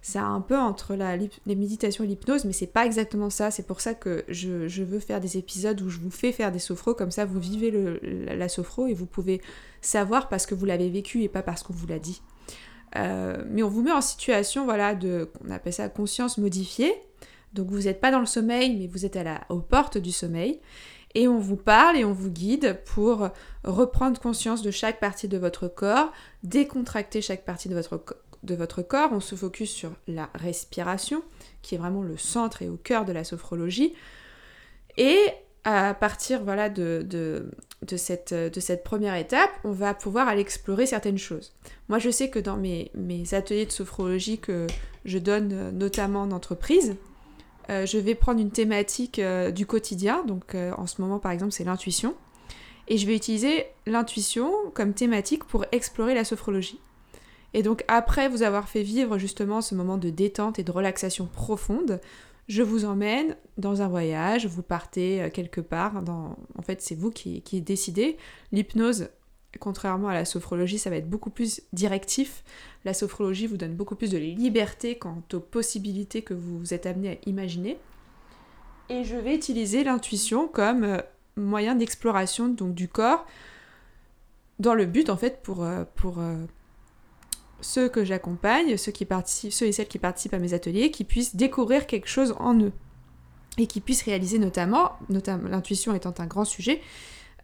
c'est 0.01 0.19
un 0.19 0.39
peu 0.39 0.57
entre 0.57 0.95
les 1.45 1.55
méditations 1.55 2.03
et 2.03 2.07
l'hypnose, 2.07 2.45
mais 2.45 2.53
c'est 2.53 2.67
pas 2.67 2.85
exactement 2.85 3.29
ça. 3.29 3.51
C'est 3.51 3.67
pour 3.67 3.81
ça 3.81 3.93
que 3.93 4.23
je, 4.29 4.83
veux 4.83 4.99
faire 4.99 5.19
des 5.19 5.37
épisodes 5.37 5.79
où 5.81 5.89
je 5.89 5.99
vous 5.99 6.09
fais 6.09 6.31
faire 6.31 6.51
des 6.51 6.59
sophros, 6.59 6.93
comme 6.93 7.11
ça 7.11 7.25
vous 7.25 7.39
vivez 7.39 7.69
le, 7.69 7.99
la, 8.01 8.49
sophro 8.49 8.87
et 8.87 8.93
vous 8.93 9.05
pouvez 9.05 9.41
savoir 9.81 10.29
parce 10.29 10.45
que 10.45 10.55
vous 10.55 10.65
l'avez 10.65 10.89
vécu 10.89 11.23
et 11.23 11.29
pas 11.29 11.43
parce 11.43 11.63
qu'on 11.63 11.73
vous 11.73 11.87
l'a 11.87 11.99
dit. 11.99 12.21
Euh, 12.95 13.43
mais 13.49 13.61
on 13.61 13.69
vous 13.69 13.81
met 13.81 13.91
en 13.91 14.01
situation, 14.01 14.63
voilà, 14.63 14.95
de, 14.95 15.29
on 15.45 15.51
appelle 15.51 15.73
ça 15.73 15.89
conscience 15.89 16.37
modifiée. 16.37 16.93
Donc 17.53 17.69
vous 17.69 17.83
n'êtes 17.83 18.01
pas 18.01 18.11
dans 18.11 18.19
le 18.19 18.25
sommeil, 18.25 18.75
mais 18.75 18.87
vous 18.87 19.05
êtes 19.05 19.15
à 19.15 19.23
la, 19.23 19.41
aux 19.49 19.59
portes 19.59 19.97
du 19.97 20.11
sommeil. 20.11 20.59
Et 21.15 21.27
on 21.27 21.39
vous 21.39 21.55
parle 21.55 21.97
et 21.97 22.05
on 22.05 22.13
vous 22.13 22.29
guide 22.29 22.79
pour 22.85 23.29
reprendre 23.63 24.21
conscience 24.21 24.61
de 24.61 24.69
chaque 24.69 24.99
partie 24.99 25.27
de 25.27 25.37
votre 25.39 25.67
corps, 25.67 26.11
décontracter 26.43 27.21
chaque 27.21 27.45
partie 27.45 27.67
de 27.67 27.73
votre 27.73 28.03
de 28.43 28.55
votre 28.55 28.81
corps, 28.81 29.09
on 29.11 29.19
se 29.19 29.35
focus 29.35 29.71
sur 29.71 29.91
la 30.07 30.29
respiration, 30.33 31.23
qui 31.61 31.75
est 31.75 31.77
vraiment 31.77 32.03
le 32.03 32.17
centre 32.17 32.61
et 32.61 32.69
au 32.69 32.77
cœur 32.77 33.05
de 33.05 33.11
la 33.11 33.23
sophrologie. 33.23 33.93
Et 34.97 35.19
à 35.65 35.93
partir 35.93 36.43
voilà, 36.43 36.69
de, 36.69 37.05
de, 37.05 37.97
cette, 37.97 38.33
de 38.33 38.59
cette 38.59 38.83
première 38.83 39.15
étape, 39.15 39.49
on 39.63 39.71
va 39.71 39.93
pouvoir 39.93 40.27
aller 40.27 40.41
explorer 40.41 40.85
certaines 40.85 41.17
choses. 41.17 41.53
Moi, 41.89 41.99
je 41.99 42.09
sais 42.09 42.29
que 42.29 42.39
dans 42.39 42.57
mes, 42.57 42.91
mes 42.95 43.33
ateliers 43.33 43.65
de 43.65 43.71
sophrologie 43.71 44.39
que 44.39 44.67
je 45.05 45.17
donne 45.17 45.51
euh, 45.53 45.71
notamment 45.71 46.21
en 46.21 46.31
entreprise, 46.31 46.95
euh, 47.69 47.85
je 47.85 47.97
vais 47.97 48.15
prendre 48.15 48.39
une 48.39 48.51
thématique 48.51 49.19
euh, 49.19 49.51
du 49.51 49.65
quotidien. 49.65 50.23
Donc 50.25 50.55
en 50.55 50.87
ce 50.87 51.01
moment, 51.01 51.19
par 51.19 51.31
exemple, 51.31 51.51
c'est 51.51 51.63
l'intuition. 51.63 52.15
Et 52.87 52.97
je 52.97 53.05
vais 53.05 53.15
utiliser 53.15 53.67
l'intuition 53.85 54.51
comme 54.73 54.93
thématique 54.93 55.43
pour 55.43 55.65
explorer 55.71 56.15
la 56.15 56.25
sophrologie. 56.25 56.79
Et 57.53 57.63
donc 57.63 57.83
après 57.87 58.29
vous 58.29 58.43
avoir 58.43 58.67
fait 58.69 58.83
vivre 58.83 59.17
justement 59.17 59.61
ce 59.61 59.75
moment 59.75 59.97
de 59.97 60.09
détente 60.09 60.59
et 60.59 60.63
de 60.63 60.71
relaxation 60.71 61.25
profonde, 61.25 61.99
je 62.47 62.63
vous 62.63 62.85
emmène 62.85 63.35
dans 63.57 63.81
un 63.83 63.87
voyage, 63.87 64.47
vous 64.47 64.63
partez 64.63 65.21
euh, 65.21 65.29
quelque 65.29 65.61
part, 65.61 66.01
en 66.07 66.61
fait 66.63 66.81
c'est 66.81 66.95
vous 66.95 67.11
qui, 67.11 67.41
qui 67.41 67.61
décidez. 67.61 68.17
L'hypnose, 68.51 69.09
contrairement 69.57 70.09
à 70.09 70.13
la 70.13 70.25
sophrologie, 70.25 70.77
ça 70.77 70.89
va 70.89 70.97
être 70.97 71.09
beaucoup 71.09 71.31
plus 71.31 71.61
directif. 71.73 72.43
La 72.85 72.93
sophrologie 72.93 73.47
vous 73.47 73.57
donne 73.57 73.75
beaucoup 73.75 73.95
plus 73.95 74.11
de 74.11 74.17
liberté 74.17 74.97
quant 74.97 75.23
aux 75.33 75.39
possibilités 75.39 76.21
que 76.21 76.33
vous 76.33 76.73
êtes 76.73 76.85
amené 76.85 77.09
à 77.09 77.29
imaginer. 77.29 77.79
Et 78.89 79.03
je 79.03 79.15
vais 79.15 79.35
utiliser 79.35 79.83
l'intuition 79.83 80.47
comme 80.47 80.83
euh, 80.83 80.97
moyen 81.35 81.75
d'exploration 81.75 82.47
donc 82.49 82.73
du 82.73 82.87
corps 82.87 83.25
dans 84.59 84.73
le 84.73 84.85
but 84.85 85.09
en 85.09 85.17
fait 85.17 85.41
pour, 85.41 85.63
euh, 85.63 85.83
pour 85.95 86.19
ceux 87.61 87.89
que 87.89 88.03
j'accompagne, 88.03 88.77
ceux, 88.77 88.91
qui 88.91 89.05
participent, 89.05 89.53
ceux 89.53 89.65
et 89.65 89.71
celles 89.71 89.87
qui 89.87 89.99
participent 89.99 90.33
à 90.33 90.39
mes 90.39 90.53
ateliers, 90.53 90.91
qui 90.91 91.03
puissent 91.03 91.35
découvrir 91.35 91.87
quelque 91.87 92.07
chose 92.07 92.35
en 92.39 92.59
eux. 92.59 92.71
Et 93.57 93.67
qui 93.67 93.81
puissent 93.81 94.03
réaliser 94.03 94.39
notamment, 94.39 94.93
notamment 95.09 95.49
l'intuition 95.49 95.93
étant 95.93 96.13
un 96.19 96.27
grand 96.27 96.45
sujet 96.45 96.81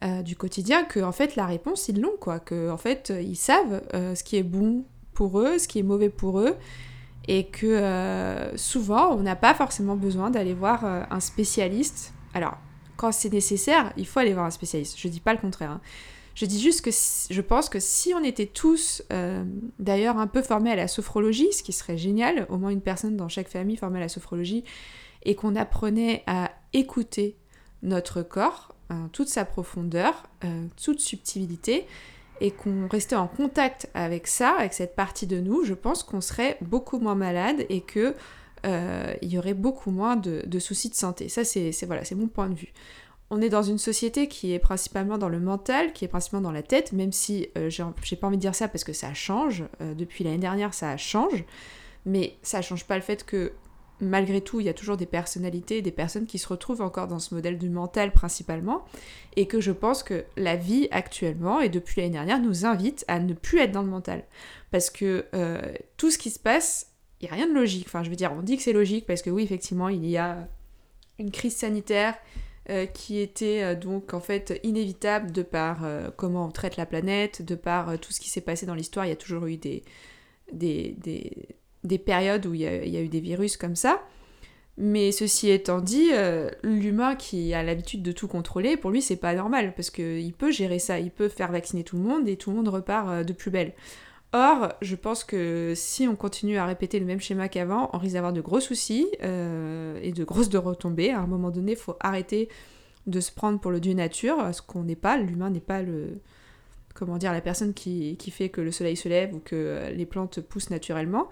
euh, 0.05 0.21
du 0.21 0.35
quotidien, 0.35 0.83
que 0.83 0.99
en 0.99 1.11
fait 1.11 1.35
la 1.35 1.45
réponse 1.45 1.89
ils 1.89 1.99
l'ont, 1.99 2.17
quoi. 2.19 2.39
Que 2.39 2.69
en 2.69 2.77
fait 2.77 3.13
ils 3.21 3.35
savent 3.35 3.81
euh, 3.93 4.15
ce 4.15 4.23
qui 4.23 4.37
est 4.37 4.43
bon 4.43 4.85
pour 5.13 5.39
eux, 5.39 5.57
ce 5.57 5.67
qui 5.67 5.79
est 5.79 5.83
mauvais 5.83 6.09
pour 6.09 6.39
eux. 6.39 6.55
Et 7.27 7.47
que 7.47 7.65
euh, 7.65 8.55
souvent 8.55 9.11
on 9.13 9.21
n'a 9.21 9.35
pas 9.35 9.53
forcément 9.53 9.95
besoin 9.95 10.29
d'aller 10.29 10.53
voir 10.53 10.85
un 10.85 11.19
spécialiste. 11.19 12.13
Alors, 12.33 12.57
quand 12.97 13.11
c'est 13.11 13.31
nécessaire, 13.31 13.93
il 13.97 14.05
faut 14.05 14.19
aller 14.19 14.33
voir 14.33 14.45
un 14.45 14.51
spécialiste. 14.51 14.99
Je 14.99 15.07
dis 15.07 15.19
pas 15.19 15.33
le 15.33 15.39
contraire. 15.39 15.71
Hein. 15.71 15.81
Je 16.35 16.45
dis 16.45 16.61
juste 16.61 16.81
que 16.81 16.91
je 16.91 17.41
pense 17.41 17.69
que 17.69 17.79
si 17.79 18.13
on 18.13 18.21
était 18.21 18.45
tous 18.45 19.01
euh, 19.13 19.45
d'ailleurs 19.79 20.17
un 20.17 20.27
peu 20.27 20.41
formés 20.41 20.71
à 20.71 20.75
la 20.75 20.89
sophrologie, 20.89 21.51
ce 21.53 21.63
qui 21.63 21.71
serait 21.71 21.97
génial, 21.97 22.45
au 22.49 22.57
moins 22.57 22.71
une 22.71 22.81
personne 22.81 23.15
dans 23.15 23.29
chaque 23.29 23.47
famille 23.47 23.77
formée 23.77 23.99
à 23.99 24.01
la 24.01 24.09
sophrologie, 24.09 24.65
et 25.23 25.35
qu'on 25.35 25.55
apprenait 25.55 26.23
à 26.27 26.51
écouter 26.73 27.37
notre 27.83 28.21
corps, 28.21 28.74
hein, 28.89 29.09
toute 29.11 29.27
sa 29.27 29.45
profondeur, 29.45 30.23
euh, 30.43 30.65
toute 30.81 30.99
subtilité, 30.99 31.85
et 32.41 32.51
qu'on 32.51 32.87
restait 32.87 33.15
en 33.15 33.27
contact 33.27 33.89
avec 33.93 34.27
ça, 34.27 34.55
avec 34.57 34.73
cette 34.73 34.95
partie 34.95 35.25
de 35.25 35.39
nous, 35.39 35.63
je 35.63 35.73
pense 35.73 36.03
qu'on 36.03 36.21
serait 36.21 36.57
beaucoup 36.61 36.99
moins 36.99 37.15
malade 37.15 37.65
et 37.69 37.81
que 37.81 38.13
euh, 38.65 39.13
il 39.21 39.31
y 39.31 39.37
aurait 39.37 39.53
beaucoup 39.53 39.91
moins 39.91 40.15
de, 40.17 40.59
soucis 40.59 40.89
de 40.89 40.95
santé. 40.95 41.29
Ça, 41.29 41.45
c'est 41.45 41.71
voilà, 41.85 42.03
c'est 42.03 42.15
mon 42.15 42.27
point 42.27 42.49
de 42.49 42.55
vue 42.55 42.73
on 43.29 43.41
est 43.41 43.49
dans 43.49 43.63
une 43.63 43.77
société 43.77 44.27
qui 44.27 44.53
est 44.53 44.59
principalement 44.59 45.17
dans 45.17 45.29
le 45.29 45.39
mental, 45.39 45.93
qui 45.93 46.05
est 46.05 46.07
principalement 46.07 46.43
dans 46.43 46.51
la 46.51 46.61
tête, 46.61 46.91
même 46.91 47.11
si 47.11 47.47
euh, 47.57 47.69
j'ai 47.69 48.15
pas 48.15 48.27
envie 48.27 48.37
de 48.37 48.41
dire 48.41 48.55
ça 48.55 48.67
parce 48.67 48.83
que 48.83 48.93
ça 48.93 49.13
change. 49.13 49.63
Euh, 49.81 49.95
depuis 49.95 50.23
l'année 50.23 50.37
dernière, 50.37 50.73
ça 50.73 50.95
change. 50.97 51.43
Mais 52.05 52.37
ça 52.43 52.61
change 52.61 52.85
pas 52.85 52.95
le 52.95 53.01
fait 53.01 53.25
que 53.25 53.51
malgré 54.01 54.41
tout, 54.41 54.59
il 54.59 54.65
y 54.65 54.69
a 54.69 54.73
toujours 54.73 54.97
des 54.97 55.05
personnalités, 55.05 55.81
des 55.81 55.91
personnes 55.91 56.25
qui 56.25 56.37
se 56.37 56.47
retrouvent 56.47 56.81
encore 56.81 57.07
dans 57.07 57.19
ce 57.19 57.33
modèle 57.33 57.57
du 57.57 57.69
mental 57.69 58.11
principalement. 58.11 58.85
Et 59.35 59.47
que 59.47 59.61
je 59.61 59.71
pense 59.71 60.03
que 60.03 60.25
la 60.37 60.55
vie 60.55 60.87
actuellement, 60.91 61.61
et 61.61 61.69
depuis 61.69 62.01
l'année 62.01 62.13
dernière, 62.13 62.39
nous 62.39 62.65
invite 62.65 63.05
à 63.07 63.19
ne 63.19 63.33
plus 63.33 63.59
être 63.59 63.71
dans 63.71 63.81
le 63.81 63.89
mental. 63.89 64.23
Parce 64.71 64.89
que 64.89 65.25
euh, 65.33 65.61
tout 65.97 66.11
ce 66.11 66.17
qui 66.17 66.29
se 66.29 66.39
passe, 66.39 66.91
il 67.21 67.25
n'y 67.25 67.31
a 67.31 67.35
rien 67.35 67.47
de 67.47 67.53
logique. 67.53 67.85
Enfin, 67.87 68.03
je 68.03 68.09
veux 68.09 68.15
dire, 68.15 68.33
on 68.33 68.41
dit 68.41 68.57
que 68.57 68.63
c'est 68.63 68.73
logique 68.73 69.05
parce 69.05 69.21
que 69.21 69.29
oui, 69.29 69.43
effectivement, 69.43 69.89
il 69.89 70.05
y 70.05 70.17
a 70.17 70.47
une 71.17 71.31
crise 71.31 71.55
sanitaire 71.55 72.15
euh, 72.69 72.85
qui 72.85 73.19
était 73.19 73.63
euh, 73.63 73.75
donc 73.75 74.13
en 74.13 74.19
fait 74.19 74.59
inévitable 74.63 75.31
de 75.31 75.43
par 75.43 75.87
comment 76.17 76.47
on 76.47 76.51
traite 76.51 76.75
la 76.75 76.85
planète, 76.85 77.41
de 77.41 77.55
par 77.55 77.97
tout 77.99 78.11
ce 78.11 78.19
qui 78.19 78.29
s'est 78.29 78.41
passé 78.41 78.65
dans 78.65 78.75
l'histoire. 78.75 79.05
Il 79.05 79.09
y 79.09 79.13
a 79.13 79.17
toujours 79.17 79.45
eu 79.45 79.55
des, 79.55 79.83
des, 80.51 80.95
des, 80.99 81.55
périodes 81.97 82.45
où 82.45 82.53
il 82.53 82.61
y, 82.61 82.67
a, 82.67 83.01
eu 83.01 83.07
des 83.07 83.19
virus 83.19 83.57
comme 83.57 83.75
ça. 83.75 84.01
Mais 84.77 85.11
ceci 85.11 85.49
étant 85.49 85.79
dit, 85.79 86.09
l'humain 86.63 87.15
qui 87.15 87.53
a 87.53 87.63
l'habitude 87.63 88.03
de 88.03 88.11
tout 88.11 88.27
contrôler, 88.27 88.75
pour 88.75 88.91
lui 88.91 89.01
c'est 89.01 89.15
pas 89.15 89.33
normal 89.33 89.73
parce 89.73 89.89
qu'il 89.89 90.33
peut 90.33 90.51
gérer 90.51 90.79
ça, 90.79 90.99
il 90.99 91.11
peut 91.11 91.29
faire 91.29 91.49
vacciner 91.49 91.85
tout 91.85 91.95
le 91.95 92.03
monde 92.03 92.27
et 92.27 92.35
tout 92.35 92.49
le 92.49 92.57
monde 92.57 92.67
repart 92.67 93.25
de 93.25 93.31
plus 93.31 93.51
belle. 93.51 93.73
Or, 94.37 94.73
je 94.81 94.97
pense 94.97 95.23
que 95.23 95.71
si 95.77 96.09
on 96.09 96.17
continue 96.17 96.57
à 96.57 96.65
répéter 96.65 96.99
le 96.99 97.05
même 97.05 97.21
schéma 97.21 97.47
qu'avant, 97.47 97.89
on 97.93 97.97
risque 97.97 98.15
d'avoir 98.15 98.33
de 98.33 98.41
gros 98.41 98.59
soucis 98.59 99.07
euh, 99.23 99.97
et 100.01 100.11
de 100.11 100.25
grosses 100.25 100.49
de 100.49 100.57
retombées. 100.57 101.11
À 101.11 101.21
un 101.21 101.25
moment 101.25 101.51
donné, 101.51 101.71
il 101.71 101.77
faut 101.77 101.95
arrêter 102.01 102.49
de 103.07 103.21
se 103.21 103.31
prendre 103.31 103.61
pour 103.61 103.71
le 103.71 103.79
dieu 103.79 103.93
nature, 103.93 104.53
ce 104.53 104.61
qu'on 104.61 104.83
n'est 104.83 104.97
pas. 104.97 105.17
L'humain 105.17 105.49
n'est 105.49 105.61
pas 105.61 105.81
le, 105.81 106.19
comment 106.95 107.17
dire, 107.17 107.31
la 107.31 107.41
personne 107.41 107.75
qui, 107.75 108.17
fait 108.31 108.49
que 108.49 108.61
le 108.61 108.71
soleil 108.71 108.95
se 108.95 109.07
lève 109.07 109.35
ou 109.35 109.39
que 109.39 109.91
les 109.93 110.05
plantes 110.07 110.41
poussent 110.41 110.71
naturellement. 110.71 111.29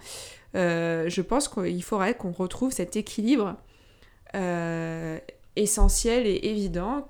Euh, 0.56 1.10
je 1.10 1.22
pense 1.22 1.48
qu'il 1.48 1.84
faudrait 1.84 2.14
qu'on 2.14 2.32
retrouve 2.32 2.72
cet 2.72 2.96
équilibre 2.96 3.56
euh, 4.36 5.18
essentiel 5.56 6.28
et 6.28 6.40
évident 6.44 7.08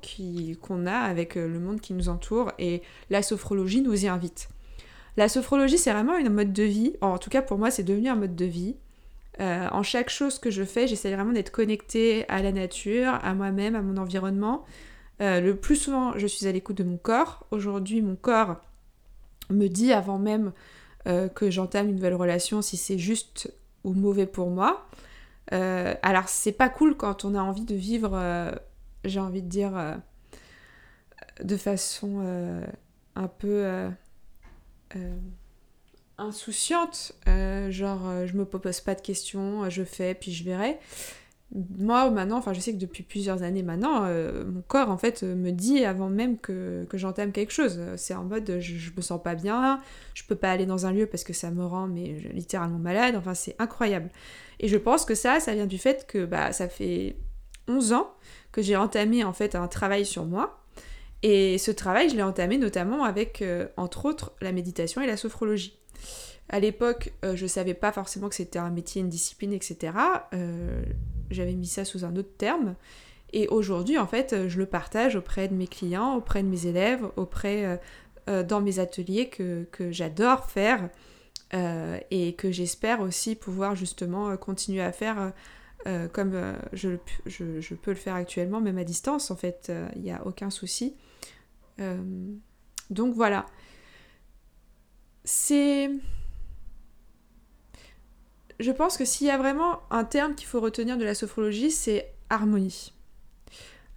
qu'on 0.62 0.86
a 0.86 0.98
avec 0.98 1.36
le 1.36 1.60
monde 1.60 1.81
qui 1.81 1.93
nous 1.93 2.07
entoure 2.07 2.53
et 2.60 2.81
la 3.10 3.22
sophrologie 3.22 3.81
nous 3.81 4.05
y 4.05 4.07
invite. 4.07 4.48
La 5.17 5.29
sophrologie, 5.29 5.77
c'est 5.77 5.91
vraiment 5.91 6.17
une 6.17 6.29
mode 6.29 6.53
de 6.53 6.63
vie. 6.63 6.93
En 7.01 7.17
tout 7.17 7.29
cas, 7.29 7.41
pour 7.41 7.57
moi, 7.57 7.69
c'est 7.69 7.83
devenu 7.83 8.10
un 8.10 8.15
mode 8.15 8.36
de 8.36 8.45
vie. 8.45 8.75
Euh, 9.39 9.67
en 9.72 9.83
chaque 9.83 10.10
chose 10.10 10.39
que 10.39 10.51
je 10.51 10.63
fais, 10.63 10.88
j'essaie 10.88 11.13
vraiment 11.13 11.33
d'être 11.33 11.51
connectée 11.51 12.25
à 12.29 12.41
la 12.41 12.51
nature, 12.51 13.19
à 13.24 13.33
moi-même, 13.33 13.75
à 13.75 13.81
mon 13.81 13.98
environnement. 13.98 14.63
Euh, 15.22 15.39
le 15.39 15.55
plus 15.55 15.75
souvent, 15.75 16.17
je 16.17 16.27
suis 16.27 16.48
à 16.48 16.51
l'écoute 16.51 16.77
de 16.77 16.84
mon 16.84 16.98
corps. 16.98 17.46
Aujourd'hui, 17.51 18.01
mon 18.01 18.15
corps 18.15 18.62
me 19.50 19.67
dit 19.67 19.93
avant 19.93 20.17
même 20.17 20.53
euh, 21.08 21.27
que 21.27 21.50
j'entame 21.50 21.89
une 21.89 21.96
nouvelle 21.96 22.15
relation 22.15 22.62
si 22.62 22.77
c'est 22.77 22.98
juste 22.98 23.53
ou 23.84 23.93
mauvais 23.93 24.25
pour 24.25 24.50
moi. 24.50 24.88
alors, 25.51 26.29
c'est 26.29 26.53
pas 26.53 26.70
cool 26.70 26.96
quand 26.96 27.25
on 27.25 27.36
a 27.36 27.41
envie 27.41 27.65
de 27.65 27.75
vivre, 27.75 28.17
j'ai 29.03 29.20
envie 29.20 29.41
de 29.41 29.50
dire, 29.50 29.98
de 31.43 31.58
façon 31.58 32.63
un 33.15 33.27
peu 33.27 33.91
euh, 34.96 35.17
insouciante, 36.20 37.13
euh, 37.27 37.72
genre 37.72 38.08
euh, 38.08 38.27
je 38.27 38.38
me 38.38 38.46
pose 38.46 38.82
pas 38.82 38.93
de 38.93 39.01
questions, 39.01 39.67
je 39.70 39.84
fais 39.84 40.13
puis 40.13 40.32
je 40.32 40.43
verrai. 40.43 40.79
Moi 41.77 42.10
maintenant, 42.10 42.38
enfin 42.38 42.53
je 42.53 42.60
sais 42.60 42.74
que 42.74 42.79
depuis 42.79 43.03
plusieurs 43.03 43.43
années 43.43 43.62
maintenant, 43.62 44.07
mon 44.45 44.62
corps 44.67 44.89
en 44.89 44.98
fait 44.98 45.22
me 45.22 45.51
dit 45.51 45.86
avant 45.86 46.10
même 46.10 46.39
que, 46.39 46.86
que 46.89 46.98
j'entame 46.98 47.31
quelque 47.31 47.51
chose. 47.51 47.79
C'est 47.95 48.15
en 48.15 48.24
mode 48.24 48.60
je, 48.60 48.89
me 48.95 49.01
sens 49.01 49.22
pas 49.22 49.36
bien, 49.36 49.79
je 50.15 50.24
peux 50.24 50.36
pas 50.36 50.51
aller 50.51 50.65
dans 50.65 50.88
un 50.88 50.91
lieu 50.91 51.05
parce 51.05 51.24
que 51.24 51.33
ça 51.33 51.51
me 51.51 51.63
rend 51.63 51.88
mais 51.88 52.15
littéralement 52.33 52.79
malade, 52.79 53.15
enfin 53.15 53.36
c'est 53.36 53.55
incroyable. 53.60 54.10
Et 54.60 54.67
je 54.67 54.77
pense 54.77 55.05
que 55.05 55.13
ça, 55.13 55.39
ça 55.39 55.53
vient 55.53 55.67
du 55.67 55.77
fait 55.77 56.07
que 56.07 56.25
bah, 56.25 56.53
ça 56.53 56.67
fait 56.67 57.17
11 57.67 57.93
ans 57.93 58.12
que 58.51 58.63
j'ai 58.63 58.75
entamé 58.75 59.24
en 59.24 59.33
fait 59.33 59.53
un 59.53 59.67
travail 59.67 60.05
sur 60.07 60.25
moi 60.25 60.63
et 61.24 61.57
ce 61.57 61.72
travail, 61.72 62.10
je 62.10 62.15
l'ai 62.15 62.22
entamé 62.22 62.57
notamment 62.57 63.05
avec, 63.05 63.41
euh, 63.41 63.67
entre 63.77 64.05
autres, 64.05 64.33
la 64.41 64.51
méditation 64.51 65.01
et 65.01 65.07
la 65.07 65.15
sophrologie. 65.15 65.79
À 66.50 66.59
l'époque, 66.59 67.13
je 67.23 67.47
savais 67.47 67.73
pas 67.73 67.91
forcément 67.91 68.29
que 68.29 68.35
c'était 68.35 68.59
un 68.59 68.69
métier, 68.69 69.01
une 69.01 69.09
discipline, 69.09 69.53
etc. 69.53 69.93
J'avais 71.31 71.53
mis 71.53 71.67
ça 71.67 71.85
sous 71.85 72.05
un 72.05 72.15
autre 72.15 72.35
terme. 72.38 72.75
Et 73.31 73.47
aujourd'hui, 73.47 73.97
en 73.97 74.05
fait, 74.05 74.47
je 74.47 74.59
le 74.59 74.65
partage 74.65 75.15
auprès 75.15 75.47
de 75.47 75.55
mes 75.55 75.67
clients, 75.67 76.15
auprès 76.15 76.43
de 76.43 76.47
mes 76.47 76.67
élèves, 76.67 77.09
auprès 77.15 77.79
dans 78.27 78.62
mes 78.62 78.79
ateliers 78.79 79.29
que, 79.29 79.63
que 79.71 79.91
j'adore 79.91 80.51
faire 80.51 80.89
et 82.12 82.35
que 82.38 82.51
j'espère 82.51 83.01
aussi 83.01 83.35
pouvoir 83.35 83.75
justement 83.75 84.35
continuer 84.38 84.83
à 84.83 84.91
faire 84.91 85.33
euh, 85.85 86.07
comme 86.07 86.33
euh, 86.33 86.53
je, 86.71 86.91
je, 87.25 87.75
peux 87.75 87.91
le 87.91 87.97
faire 87.97 88.15
actuellement, 88.15 88.62
même 88.62 88.77
à 88.77 88.85
distance, 88.85 89.31
en 89.31 89.35
fait, 89.35 89.71
il 89.95 90.01
n'y 90.01 90.12
a 90.12 90.25
aucun 90.25 90.50
souci. 90.50 90.95
Euh, 91.79 91.97
donc 92.89 93.13
voilà. 93.15 93.45
C'est... 95.25 95.89
Je 98.60 98.72
pense 98.72 98.98
que 98.98 99.05
s'il 99.05 99.27
y 99.27 99.31
a 99.31 99.38
vraiment 99.38 99.79
un 99.89 100.03
terme 100.03 100.36
qu'il 100.36 100.48
faut 100.48 100.62
retenir 100.62 100.98
de 100.98 101.03
la 101.03 101.15
sophrologie, 101.15 101.72
c'est 101.72 102.13
harmonie. 102.29 102.93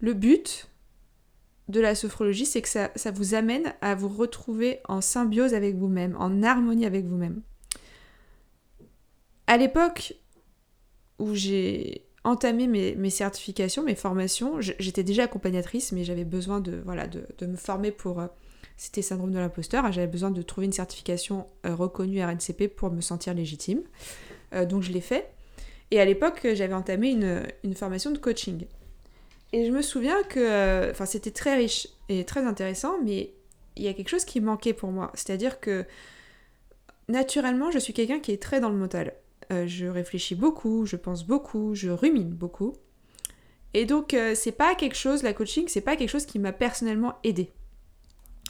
Le 0.01 0.13
but 0.13 0.69
de 1.69 1.81
la 1.81 1.95
sophrologie, 1.95 2.47
c'est 2.47 2.63
que 2.63 2.69
ça, 2.69 2.91
ça 2.97 3.11
vous 3.11 3.35
amène 3.35 3.75
à 3.81 3.95
vous 3.95 4.09
retrouver 4.09 4.81
en 4.89 5.01
symbiose 5.01 5.55
avec 5.55 5.75
vous-même, 5.77 6.17
en 6.19 6.43
harmonie 6.43 6.87
avec 6.87 7.07
vous-même. 7.07 7.43
À 9.47 9.57
l'époque 9.57 10.15
où 11.19 11.35
j'ai 11.35 12.07
entamé 12.27 12.67
mes, 12.67 13.11
certifications, 13.11 13.83
mes 13.83 13.95
formations. 13.95 14.61
J'étais 14.61 15.05
déjà 15.05 15.25
accompagnatrice, 15.25 15.93
mais 15.93 16.05
j'avais 16.05 16.25
besoin 16.25 16.61
de, 16.61 16.83
voilà, 16.85 17.07
de, 17.07 17.47
me 17.47 17.57
former 17.57 17.93
pour... 17.93 18.21
Euh, 18.21 18.27
c'était 18.77 19.01
syndrome 19.01 19.31
de 19.31 19.39
l'imposteur, 19.39 19.91
j'avais 19.91 20.07
besoin 20.07 20.31
de 20.31 20.43
trouver 20.43 20.67
une 20.67 20.73
certification 20.73 21.47
euh, 21.65 21.75
reconnue 21.75 22.23
RNCP 22.23 22.69
pour 22.69 22.91
me 22.91 23.01
sentir 23.01 23.33
légitime. 23.33 23.81
Euh, 24.55 24.65
donc 24.65 24.83
je 24.83 24.93
l'ai 24.93 25.01
fait. 25.01 25.31
Et 25.91 26.01
à 26.01 26.05
l'époque, 26.05 26.41
j'avais 26.55 26.75
entamé 26.75 27.11
une, 27.11 27.43
une, 27.63 27.75
formation 27.75 28.11
de 28.11 28.19
coaching. 28.19 28.65
Et 29.53 29.67
je 29.67 29.71
me 29.71 29.83
souviens 29.83 30.23
que 30.25 30.91
enfin, 30.91 31.07
c'était 31.07 31.31
très 31.31 31.57
riche 31.57 31.87
et 32.09 32.25
très 32.25 32.45
intéressant, 32.45 32.97
mais 33.05 33.31
il 33.77 33.85
y 33.85 33.89
a 33.89 33.95
quelque 33.95 34.09
chose 34.09 34.25
qui 34.25 34.41
manquait 34.41 34.73
pour 34.73 34.91
moi. 34.91 35.13
C'est-à-dire 35.15 35.61
que 35.61 35.85
naturellement, 37.09 37.71
je 37.71 37.79
suis 37.79 37.93
quelqu'un 37.93 38.19
qui 38.19 38.33
est 38.33 38.43
très 38.43 38.61
dans 38.61 38.71
le 38.71 38.77
mental. 38.77 39.15
Euh, 39.53 39.67
je 39.67 39.87
réfléchis 39.87 40.35
beaucoup, 40.35 40.87
je 40.87 40.97
pense 40.97 41.25
beaucoup, 41.25 41.75
je 41.75 41.91
rumine 41.91 42.31
beaucoup. 42.31 42.75
Et 43.75 43.85
donc, 43.85 44.15
euh, 44.15 44.35
c'est 44.35 44.53
pas 44.53 44.75
quelque 44.75 44.97
chose, 44.97 45.23
la 45.23 45.33
coaching, 45.33 45.67
c'est 45.69 45.81
pas 45.81 45.97
quelque 45.97 46.09
chose 46.09 46.27
qui 46.27 46.39
m'a 46.39 46.53
personnellement 46.53 47.15
aidé. 47.23 47.53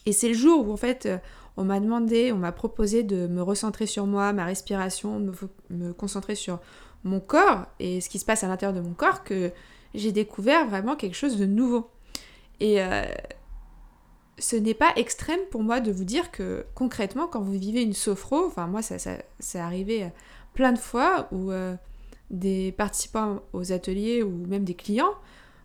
Et 0.06 0.12
c'est 0.12 0.28
le 0.28 0.34
jour 0.34 0.66
où, 0.66 0.72
en 0.72 0.76
fait, 0.76 1.06
euh, 1.06 1.18
on 1.56 1.64
m'a 1.64 1.80
demandé, 1.80 2.32
on 2.32 2.38
m'a 2.38 2.52
proposé 2.52 3.02
de 3.02 3.26
me 3.26 3.42
recentrer 3.42 3.86
sur 3.86 4.06
moi, 4.06 4.32
ma 4.32 4.44
respiration, 4.44 5.32
me, 5.70 5.92
concentrer 5.92 6.34
sur 6.34 6.60
mon 7.04 7.20
corps 7.20 7.66
et 7.78 8.00
ce 8.00 8.08
qui 8.08 8.18
se 8.18 8.24
passe 8.24 8.44
à 8.44 8.48
l'intérieur 8.48 8.74
de 8.74 8.86
mon 8.86 8.94
corps 8.94 9.24
que 9.24 9.52
j'ai 9.94 10.12
découvert 10.12 10.66
vraiment 10.68 10.96
quelque 10.96 11.14
chose 11.14 11.36
de 11.38 11.46
nouveau. 11.46 11.90
Et 12.60 12.80
ce 14.38 14.56
n'est 14.56 14.74
pas 14.74 14.92
extrême 14.96 15.40
pour 15.50 15.62
moi 15.62 15.80
de 15.80 15.90
vous 15.90 16.04
dire 16.04 16.30
que 16.30 16.66
concrètement, 16.74 17.26
quand 17.26 17.40
vous 17.40 17.52
vivez 17.52 17.82
une 17.82 17.92
sophro, 17.92 18.46
enfin 18.46 18.66
moi 18.66 18.82
ça, 18.82 18.96
ça, 18.98 19.64
arrivé 19.64 20.10
plein 20.54 20.72
de 20.72 20.78
fois 20.78 21.28
où 21.32 21.50
euh, 21.50 21.74
des 22.30 22.72
participants 22.72 23.42
aux 23.52 23.72
ateliers 23.72 24.22
ou 24.22 24.30
même 24.30 24.64
des 24.64 24.74
clients 24.74 25.14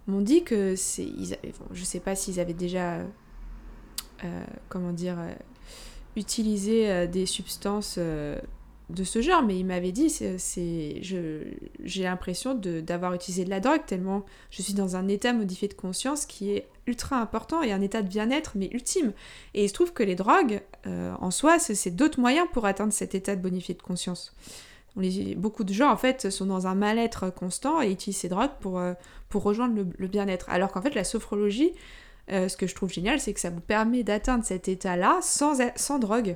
m'ont 0.07 0.21
dit 0.21 0.43
que 0.43 0.75
c'est. 0.75 1.07
je 1.71 1.83
sais 1.83 1.99
pas 1.99 2.15
s'ils 2.15 2.39
avaient 2.39 2.53
déjà. 2.53 2.99
Euh, 4.23 4.43
comment 4.69 4.91
dire. 4.91 5.17
Euh, 5.19 5.33
utilisé 6.17 7.07
des 7.07 7.25
substances 7.25 7.97
de 7.97 9.03
ce 9.05 9.21
genre, 9.21 9.43
mais 9.43 9.57
ils 9.57 9.65
m'avaient 9.65 9.93
dit, 9.93 10.09
c'est, 10.09 11.01
j'ai 11.01 12.03
l'impression 12.03 12.53
d'avoir 12.53 13.13
utilisé 13.13 13.45
de 13.45 13.49
la 13.49 13.61
drogue 13.61 13.85
tellement 13.87 14.25
je 14.49 14.61
suis 14.61 14.73
dans 14.73 14.97
un 14.97 15.07
état 15.07 15.31
modifié 15.31 15.69
de 15.69 15.73
conscience 15.73 16.25
qui 16.25 16.51
est 16.51 16.67
ultra 16.85 17.15
important 17.21 17.63
et 17.63 17.71
un 17.71 17.79
état 17.79 18.01
de 18.01 18.09
bien-être 18.09 18.51
mais 18.55 18.67
ultime. 18.73 19.13
Et 19.53 19.63
il 19.63 19.69
se 19.69 19.73
trouve 19.73 19.93
que 19.93 20.03
les 20.03 20.15
drogues, 20.15 20.59
en 20.85 21.31
soi, 21.31 21.59
c'est 21.59 21.95
d'autres 21.95 22.19
moyens 22.19 22.45
pour 22.51 22.65
atteindre 22.65 22.91
cet 22.91 23.15
état 23.15 23.37
de 23.37 23.41
bonifié 23.41 23.73
de 23.73 23.81
conscience 23.81 24.35
beaucoup 25.37 25.63
de 25.63 25.73
gens 25.73 25.91
en 25.91 25.97
fait 25.97 26.29
sont 26.29 26.45
dans 26.45 26.67
un 26.67 26.75
mal-être 26.75 27.29
constant 27.33 27.81
et 27.81 27.91
utilisent 27.91 28.17
ces 28.17 28.29
drogues 28.29 28.51
pour, 28.59 28.79
euh, 28.79 28.93
pour 29.29 29.43
rejoindre 29.43 29.83
le, 29.97 30.07
bien-être. 30.07 30.49
Alors 30.49 30.71
qu'en 30.71 30.81
fait 30.81 30.95
la 30.95 31.03
sophrologie, 31.03 31.71
euh, 32.31 32.47
ce 32.47 32.57
que 32.57 32.67
je 32.67 32.75
trouve 32.75 32.91
génial, 32.91 33.19
c'est 33.19 33.33
que 33.33 33.39
ça 33.39 33.49
vous 33.49 33.61
permet 33.61 34.03
d'atteindre 34.03 34.43
cet 34.43 34.67
état-là 34.67 35.19
sans, 35.21 35.57
sans 35.75 35.99
drogue. 35.99 36.35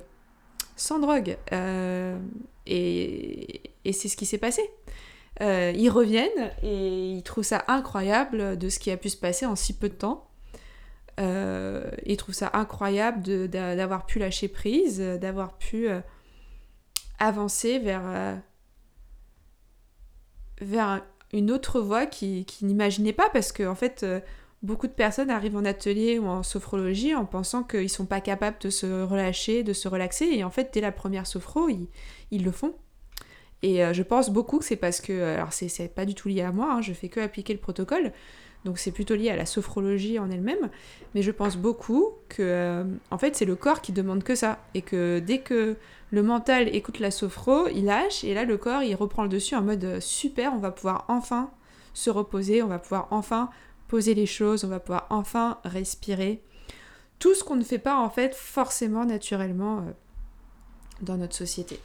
Sans 0.75 0.99
drogue. 0.99 1.37
Euh, 1.51 2.17
et, 2.65 3.61
et 3.83 3.93
c'est 3.93 4.07
ce 4.07 4.17
qui 4.17 4.25
s'est 4.25 4.37
passé. 4.37 4.61
ils 5.39 5.89
reviennent 5.89 6.51
et 6.63 7.11
ils 7.11 7.23
trouvent 7.23 7.43
ça 7.43 7.63
incroyable 7.67 8.57
de 8.57 8.69
ce 8.69 8.79
qui 8.79 8.91
a 8.91 8.97
pu 8.97 9.09
se 9.09 9.17
passer 9.17 9.45
en 9.45 9.55
si 9.55 9.73
peu 9.73 9.89
de 9.89 9.93
temps. 9.93 10.27
ils 11.19 12.17
trouvent 12.17 12.35
ça 12.35 12.49
incroyable 12.53 13.47
d'avoir 13.47 14.05
pu 14.05 14.19
lâcher 14.19 14.47
prise, 14.47 14.99
d'avoir 14.99 15.57
pu 15.57 15.89
avancer 17.19 17.79
vers, 17.79 18.03
euh, 18.05 18.35
vers 20.61 21.03
une 21.33 21.51
autre 21.51 21.79
voie 21.79 22.05
qui, 22.05 22.45
qui 22.45 22.65
n'imaginait 22.65 23.13
pas 23.13 23.29
parce 23.29 23.51
que 23.51 23.63
en 23.63 23.75
fait 23.75 24.03
euh, 24.03 24.19
beaucoup 24.65 24.87
de 24.87 24.91
personnes 24.91 25.29
arrivent 25.29 25.55
en 25.55 25.65
atelier 25.65 26.19
ou 26.19 26.27
en 26.27 26.43
sophrologie 26.43 27.15
en 27.15 27.25
pensant 27.25 27.63
qu'ils 27.63 27.89
sont 27.89 28.05
pas 28.05 28.21
capables 28.21 28.57
de 28.59 28.69
se 28.69 29.03
relâcher, 29.03 29.63
de 29.63 29.73
se 29.73 29.87
relaxer. 29.87 30.25
Et 30.25 30.43
en 30.43 30.49
fait 30.49 30.71
dès 30.73 30.81
la 30.81 30.91
première 30.91 31.27
sophro 31.27 31.69
ils, 32.31 32.43
le 32.43 32.51
font. 32.51 32.75
Et 33.61 33.83
euh, 33.83 33.93
je 33.93 34.03
pense 34.03 34.29
beaucoup 34.29 34.59
que 34.59 34.65
c'est 34.65 34.75
parce 34.75 34.99
que, 35.01 35.35
alors 35.35 35.53
c'est 35.53 35.93
pas 35.93 36.05
du 36.05 36.15
tout 36.15 36.27
lié 36.27 36.41
à 36.41 36.51
moi, 36.51 36.73
hein, 36.73 36.81
je 36.81 36.93
fais 36.93 37.09
que 37.09 37.19
appliquer 37.19 37.53
le 37.53 37.59
protocole, 37.59 38.11
donc 38.65 38.79
c'est 38.79 38.91
plutôt 38.91 39.15
lié 39.15 39.29
à 39.29 39.35
la 39.35 39.45
sophrologie 39.45 40.19
en 40.19 40.29
elle-même, 40.29 40.69
mais 41.13 41.21
je 41.21 41.31
pense 41.31 41.55
beaucoup 41.55 42.13
que 42.29 42.83
en 43.11 43.17
fait 43.17 43.35
c'est 43.35 43.45
le 43.45 43.55
corps 43.55 43.81
qui 43.81 43.91
demande 43.91 44.23
que 44.23 44.35
ça, 44.35 44.59
et 44.73 44.81
que 44.81 45.19
dès 45.19 45.39
que 45.39 45.77
le 46.11 46.23
mental 46.23 46.75
écoute 46.75 46.99
la 46.99 47.11
sophro, 47.11 47.67
il 47.69 47.85
lâche, 47.85 48.23
et 48.23 48.33
là 48.33 48.43
le 48.43 48.57
corps 48.57 48.83
il 48.83 48.95
reprend 48.95 49.23
le 49.23 49.29
dessus 49.29 49.55
en 49.55 49.61
mode 49.61 49.83
euh, 49.83 49.99
super, 50.01 50.53
on 50.53 50.57
va 50.57 50.71
pouvoir 50.71 51.05
enfin 51.07 51.51
se 51.93 52.09
reposer, 52.09 52.61
on 52.61 52.67
va 52.67 52.79
pouvoir 52.79 53.07
enfin 53.11 53.49
poser 53.87 54.13
les 54.13 54.25
choses, 54.25 54.63
on 54.63 54.67
va 54.67 54.79
pouvoir 54.79 55.07
enfin 55.09 55.59
respirer. 55.63 56.41
Tout 57.19 57.33
ce 57.33 57.43
qu'on 57.43 57.55
ne 57.55 57.63
fait 57.63 57.79
pas 57.79 57.97
en 57.97 58.09
fait 58.09 58.35
forcément 58.35 59.05
naturellement 59.05 59.79
euh, 59.79 59.91
dans 61.01 61.17
notre 61.17 61.35
société. 61.35 61.79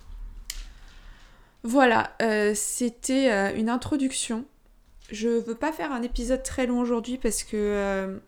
Voilà, 1.63 2.15
euh, 2.23 2.53
c'était 2.55 3.55
une 3.55 3.69
introduction. 3.69 4.47
Je 5.11 5.29
veux 5.29 5.55
pas 5.55 5.73
faire 5.73 5.93
un 5.93 6.03
épisode 6.03 6.43
très 6.43 6.67
long 6.67 6.81
aujourd'hui 6.81 7.19
parce 7.19 7.43
que 7.43 8.19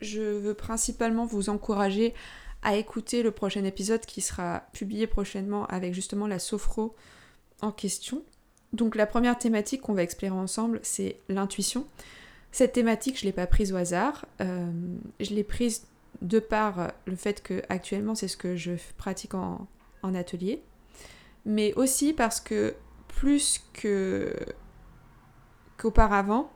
je 0.00 0.20
veux 0.20 0.54
principalement 0.54 1.26
vous 1.26 1.48
encourager 1.48 2.14
à 2.62 2.76
écouter 2.76 3.22
le 3.22 3.30
prochain 3.30 3.64
épisode 3.64 4.04
qui 4.04 4.20
sera 4.20 4.64
publié 4.72 5.06
prochainement 5.06 5.66
avec 5.66 5.94
justement 5.94 6.26
la 6.26 6.38
sophro 6.38 6.94
en 7.62 7.72
question. 7.72 8.22
Donc 8.72 8.94
la 8.96 9.06
première 9.06 9.38
thématique 9.38 9.82
qu'on 9.82 9.94
va 9.94 10.02
explorer 10.02 10.32
ensemble, 10.32 10.80
c'est 10.82 11.16
l'intuition. 11.28 11.86
Cette 12.52 12.72
thématique, 12.72 13.16
je 13.18 13.24
ne 13.24 13.26
l'ai 13.30 13.32
pas 13.32 13.46
prise 13.46 13.72
au 13.72 13.76
hasard. 13.76 14.26
Euh, 14.40 14.70
je 15.20 15.34
l'ai 15.34 15.44
prise 15.44 15.86
de 16.22 16.38
par 16.38 16.92
le 17.06 17.16
fait 17.16 17.42
que 17.42 17.62
actuellement 17.68 18.14
c'est 18.14 18.28
ce 18.28 18.36
que 18.36 18.56
je 18.56 18.72
pratique 18.96 19.34
en, 19.34 19.66
atelier, 20.02 20.62
mais 21.44 21.74
aussi 21.74 22.14
parce 22.14 22.40
que 22.40 22.74
plus 23.08 23.62
qu'auparavant, 25.76 26.50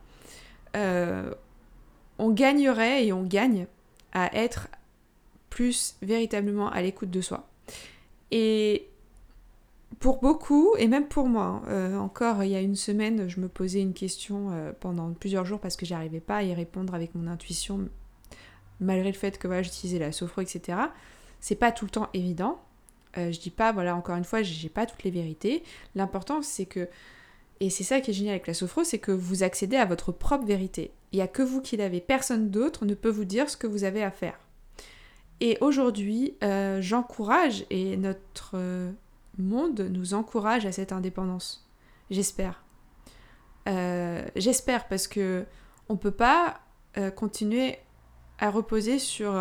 euh, 0.75 1.31
on 2.17 2.31
gagnerait 2.31 3.05
et 3.05 3.13
on 3.13 3.23
gagne 3.23 3.67
à 4.13 4.35
être 4.35 4.67
plus 5.49 5.95
véritablement 6.01 6.69
à 6.69 6.81
l'écoute 6.81 7.11
de 7.11 7.21
soi. 7.21 7.47
Et 8.31 8.89
pour 9.99 10.19
beaucoup, 10.19 10.75
et 10.77 10.87
même 10.87 11.07
pour 11.07 11.27
moi, 11.27 11.43
hein, 11.43 11.61
euh, 11.69 11.97
encore 11.97 12.43
il 12.43 12.49
y 12.49 12.55
a 12.55 12.61
une 12.61 12.75
semaine, 12.75 13.27
je 13.27 13.39
me 13.39 13.47
posais 13.47 13.81
une 13.81 13.93
question 13.93 14.49
euh, 14.51 14.71
pendant 14.79 15.11
plusieurs 15.13 15.45
jours 15.45 15.59
parce 15.59 15.75
que 15.75 15.85
j'arrivais 15.85 16.19
pas 16.19 16.37
à 16.37 16.43
y 16.43 16.53
répondre 16.53 16.93
avec 16.95 17.15
mon 17.15 17.27
intuition, 17.27 17.87
malgré 18.79 19.11
le 19.11 19.17
fait 19.17 19.37
que 19.37 19.47
voilà, 19.47 19.61
j'utilisais 19.63 19.99
la 19.99 20.11
sophro, 20.11 20.41
etc. 20.41 20.77
C'est 21.39 21.55
pas 21.55 21.71
tout 21.71 21.85
le 21.85 21.91
temps 21.91 22.09
évident. 22.13 22.59
Euh, 23.17 23.31
je 23.31 23.39
dis 23.39 23.51
pas, 23.51 23.71
voilà, 23.71 23.95
encore 23.95 24.15
une 24.15 24.25
fois, 24.25 24.41
j'ai 24.43 24.69
pas 24.69 24.85
toutes 24.85 25.03
les 25.03 25.11
vérités. 25.11 25.63
L'important, 25.93 26.41
c'est 26.41 26.65
que, 26.65 26.89
et 27.59 27.69
c'est 27.69 27.83
ça 27.83 28.01
qui 28.01 28.11
est 28.11 28.13
génial 28.13 28.33
avec 28.33 28.47
la 28.47 28.53
sophro, 28.53 28.83
c'est 28.83 28.99
que 28.99 29.11
vous 29.11 29.43
accédez 29.43 29.77
à 29.77 29.85
votre 29.85 30.11
propre 30.11 30.45
vérité. 30.45 30.91
Il 31.11 31.17
n'y 31.17 31.21
a 31.21 31.27
que 31.27 31.41
vous 31.43 31.61
qui 31.61 31.77
l'avez. 31.77 32.01
Personne 32.01 32.49
d'autre 32.49 32.85
ne 32.85 32.93
peut 32.93 33.09
vous 33.09 33.25
dire 33.25 33.49
ce 33.49 33.55
que 33.55 33.67
vous 33.67 33.83
avez 33.83 34.03
à 34.03 34.11
faire. 34.11 34.37
Et 35.39 35.57
aujourd'hui, 35.61 36.35
euh, 36.43 36.81
j'encourage, 36.81 37.65
et 37.69 37.97
notre 37.97 38.55
monde 39.43 39.79
nous 39.81 40.13
encourage 40.13 40.65
à 40.65 40.71
cette 40.71 40.91
indépendance. 40.91 41.67
J'espère. 42.09 42.63
Euh, 43.67 44.25
j'espère 44.35 44.87
parce 44.87 45.07
que 45.07 45.45
on 45.89 45.97
peut 45.97 46.11
pas 46.11 46.59
continuer 47.15 47.77
à 48.39 48.49
reposer 48.49 48.99
sur 48.99 49.33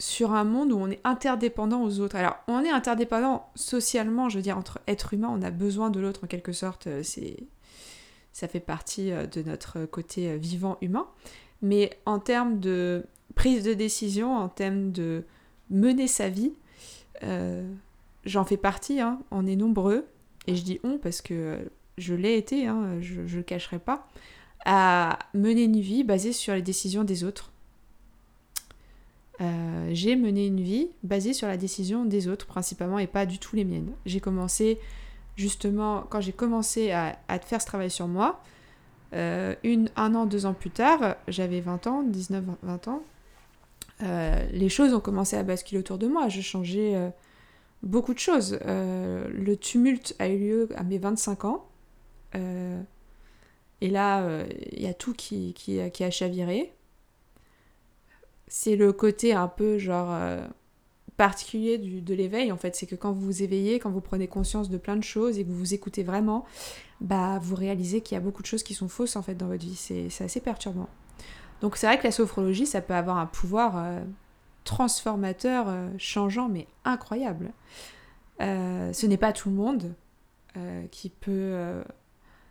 sur 0.00 0.32
un 0.32 0.44
monde 0.44 0.72
où 0.72 0.78
on 0.78 0.88
est 0.88 1.00
interdépendant 1.04 1.82
aux 1.82 2.00
autres. 2.00 2.16
Alors, 2.16 2.36
on 2.48 2.64
est 2.64 2.70
interdépendant 2.70 3.48
socialement, 3.54 4.28
je 4.28 4.38
veux 4.38 4.42
dire, 4.42 4.56
entre 4.56 4.80
êtres 4.86 5.14
humains, 5.14 5.30
on 5.30 5.42
a 5.42 5.50
besoin 5.50 5.90
de 5.90 6.00
l'autre 6.00 6.24
en 6.24 6.26
quelque 6.26 6.52
sorte, 6.52 6.86
euh, 6.86 7.02
ça 8.32 8.48
fait 8.48 8.60
partie 8.60 9.12
euh, 9.12 9.26
de 9.26 9.42
notre 9.42 9.84
côté 9.84 10.30
euh, 10.30 10.36
vivant 10.36 10.78
humain. 10.80 11.06
Mais 11.60 11.98
en 12.06 12.18
termes 12.18 12.60
de 12.60 13.04
prise 13.34 13.62
de 13.62 13.74
décision, 13.74 14.34
en 14.34 14.48
termes 14.48 14.90
de 14.90 15.24
mener 15.70 16.06
sa 16.06 16.28
vie, 16.28 16.52
j'en 18.24 18.44
fais 18.44 18.56
partie, 18.56 19.00
hein. 19.00 19.20
on 19.30 19.46
est 19.46 19.56
nombreux, 19.56 20.06
et 20.46 20.56
je 20.56 20.62
dis 20.62 20.80
on 20.84 20.98
parce 20.98 21.20
que 21.22 21.70
je 21.98 22.14
l'ai 22.14 22.36
été, 22.36 22.66
hein, 22.66 23.00
je 23.00 23.20
ne 23.20 23.26
le 23.26 23.42
cacherai 23.42 23.78
pas, 23.78 24.08
à 24.64 25.18
mener 25.34 25.64
une 25.64 25.80
vie 25.80 26.04
basée 26.04 26.32
sur 26.32 26.54
les 26.54 26.62
décisions 26.62 27.04
des 27.04 27.24
autres. 27.24 27.52
Euh, 29.40 29.88
j'ai 29.92 30.16
mené 30.16 30.46
une 30.46 30.60
vie 30.60 30.88
basée 31.02 31.32
sur 31.32 31.48
la 31.48 31.56
décision 31.56 32.04
des 32.04 32.28
autres 32.28 32.46
principalement 32.46 32.98
et 32.98 33.06
pas 33.06 33.24
du 33.24 33.38
tout 33.38 33.56
les 33.56 33.64
miennes. 33.64 33.90
J'ai 34.04 34.20
commencé 34.20 34.78
justement, 35.36 36.04
quand 36.10 36.20
j'ai 36.20 36.32
commencé 36.32 36.90
à, 36.90 37.16
faire 37.40 37.62
ce 37.62 37.66
travail 37.66 37.90
sur 37.90 38.06
moi, 38.06 38.42
euh, 39.14 39.54
un 39.96 40.14
an, 40.14 40.26
deux 40.26 40.44
ans 40.44 40.52
plus 40.52 40.70
tard, 40.70 41.16
j'avais 41.26 41.60
20 41.60 41.86
ans, 41.86 42.02
19, 42.02 42.44
20 42.62 42.88
ans, 42.88 43.02
euh, 44.02 44.46
les 44.52 44.68
choses 44.68 44.94
ont 44.94 45.00
commencé 45.00 45.36
à 45.36 45.42
basculer 45.42 45.78
autour 45.80 45.98
de 45.98 46.06
moi. 46.06 46.28
J'ai 46.28 46.42
changé 46.42 47.10
beaucoup 47.82 48.14
de 48.14 48.18
choses. 48.18 48.58
le 48.64 49.54
tumulte 49.54 50.14
a 50.18 50.28
eu 50.28 50.38
lieu 50.38 50.68
à 50.76 50.82
mes 50.82 50.98
25 50.98 51.44
ans. 51.44 51.68
et 52.34 53.88
là, 53.88 54.44
il 54.72 54.82
y 54.82 54.86
a 54.86 54.94
tout 54.94 55.14
qui, 55.14 55.54
qui, 55.54 55.80
a 55.80 56.10
chaviré 56.10 56.72
c'est 58.50 58.76
le 58.76 58.92
côté 58.92 59.32
un 59.32 59.48
peu 59.48 59.78
genre 59.78 60.08
euh, 60.10 60.46
particulier 61.16 61.78
de 61.78 62.14
l'éveil 62.14 62.52
en 62.52 62.58
fait. 62.58 62.76
C'est 62.76 62.86
que 62.86 62.96
quand 62.96 63.12
vous 63.12 63.22
vous 63.22 63.42
éveillez, 63.42 63.78
quand 63.78 63.90
vous 63.90 64.00
prenez 64.00 64.26
conscience 64.26 64.68
de 64.68 64.76
plein 64.76 64.96
de 64.96 65.04
choses 65.04 65.38
et 65.38 65.44
que 65.44 65.48
vous 65.48 65.56
vous 65.56 65.72
écoutez 65.72 66.02
vraiment, 66.02 66.44
bah 67.00 67.38
vous 67.40 67.54
réalisez 67.54 68.02
qu'il 68.02 68.16
y 68.16 68.18
a 68.18 68.20
beaucoup 68.20 68.42
de 68.42 68.46
choses 68.46 68.64
qui 68.64 68.74
sont 68.74 68.88
fausses 68.88 69.16
en 69.16 69.22
fait 69.22 69.36
dans 69.36 69.46
votre 69.46 69.64
vie. 69.64 69.76
C'est 69.76 70.24
assez 70.24 70.40
perturbant. 70.40 70.88
Donc 71.60 71.76
c'est 71.76 71.86
vrai 71.86 71.98
que 71.98 72.04
la 72.04 72.12
sophrologie, 72.12 72.66
ça 72.66 72.80
peut 72.80 72.94
avoir 72.94 73.18
un 73.18 73.26
pouvoir 73.26 73.76
euh, 73.76 74.00
transformateur, 74.64 75.66
euh, 75.68 75.88
changeant, 75.98 76.48
mais 76.48 76.66
incroyable. 76.84 77.52
ce 78.40 79.06
n'est 79.06 79.18
pas 79.18 79.32
tout 79.32 79.50
le 79.50 79.56
monde 79.56 79.94
qui 80.90 81.10
peut 81.10 81.82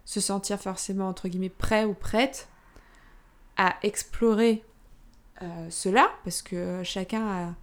se 0.06 0.22
sentir 0.22 0.58
forcément 0.58 1.10
entre 1.10 1.28
guillemets 1.28 1.50
prêt 1.50 1.84
ou 1.84 1.94
prête 1.94 2.48
à 3.58 3.76
explorer 3.84 4.64
euh, 5.42 5.68
cela, 5.70 6.10
parce 6.24 6.42
que 6.42 6.82
chacun 6.84 7.56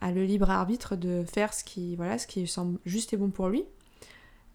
a, 0.00 0.10
le 0.10 0.24
libre 0.24 0.50
arbitre 0.50 0.96
de 0.96 1.24
faire 1.24 1.52
ce 1.52 1.64
qui, 1.64 1.96
voilà, 1.96 2.18
ce 2.18 2.26
qui 2.26 2.46
semble 2.46 2.78
juste 2.86 3.12
et 3.12 3.16
bon 3.16 3.30
pour 3.30 3.48
lui. 3.48 3.64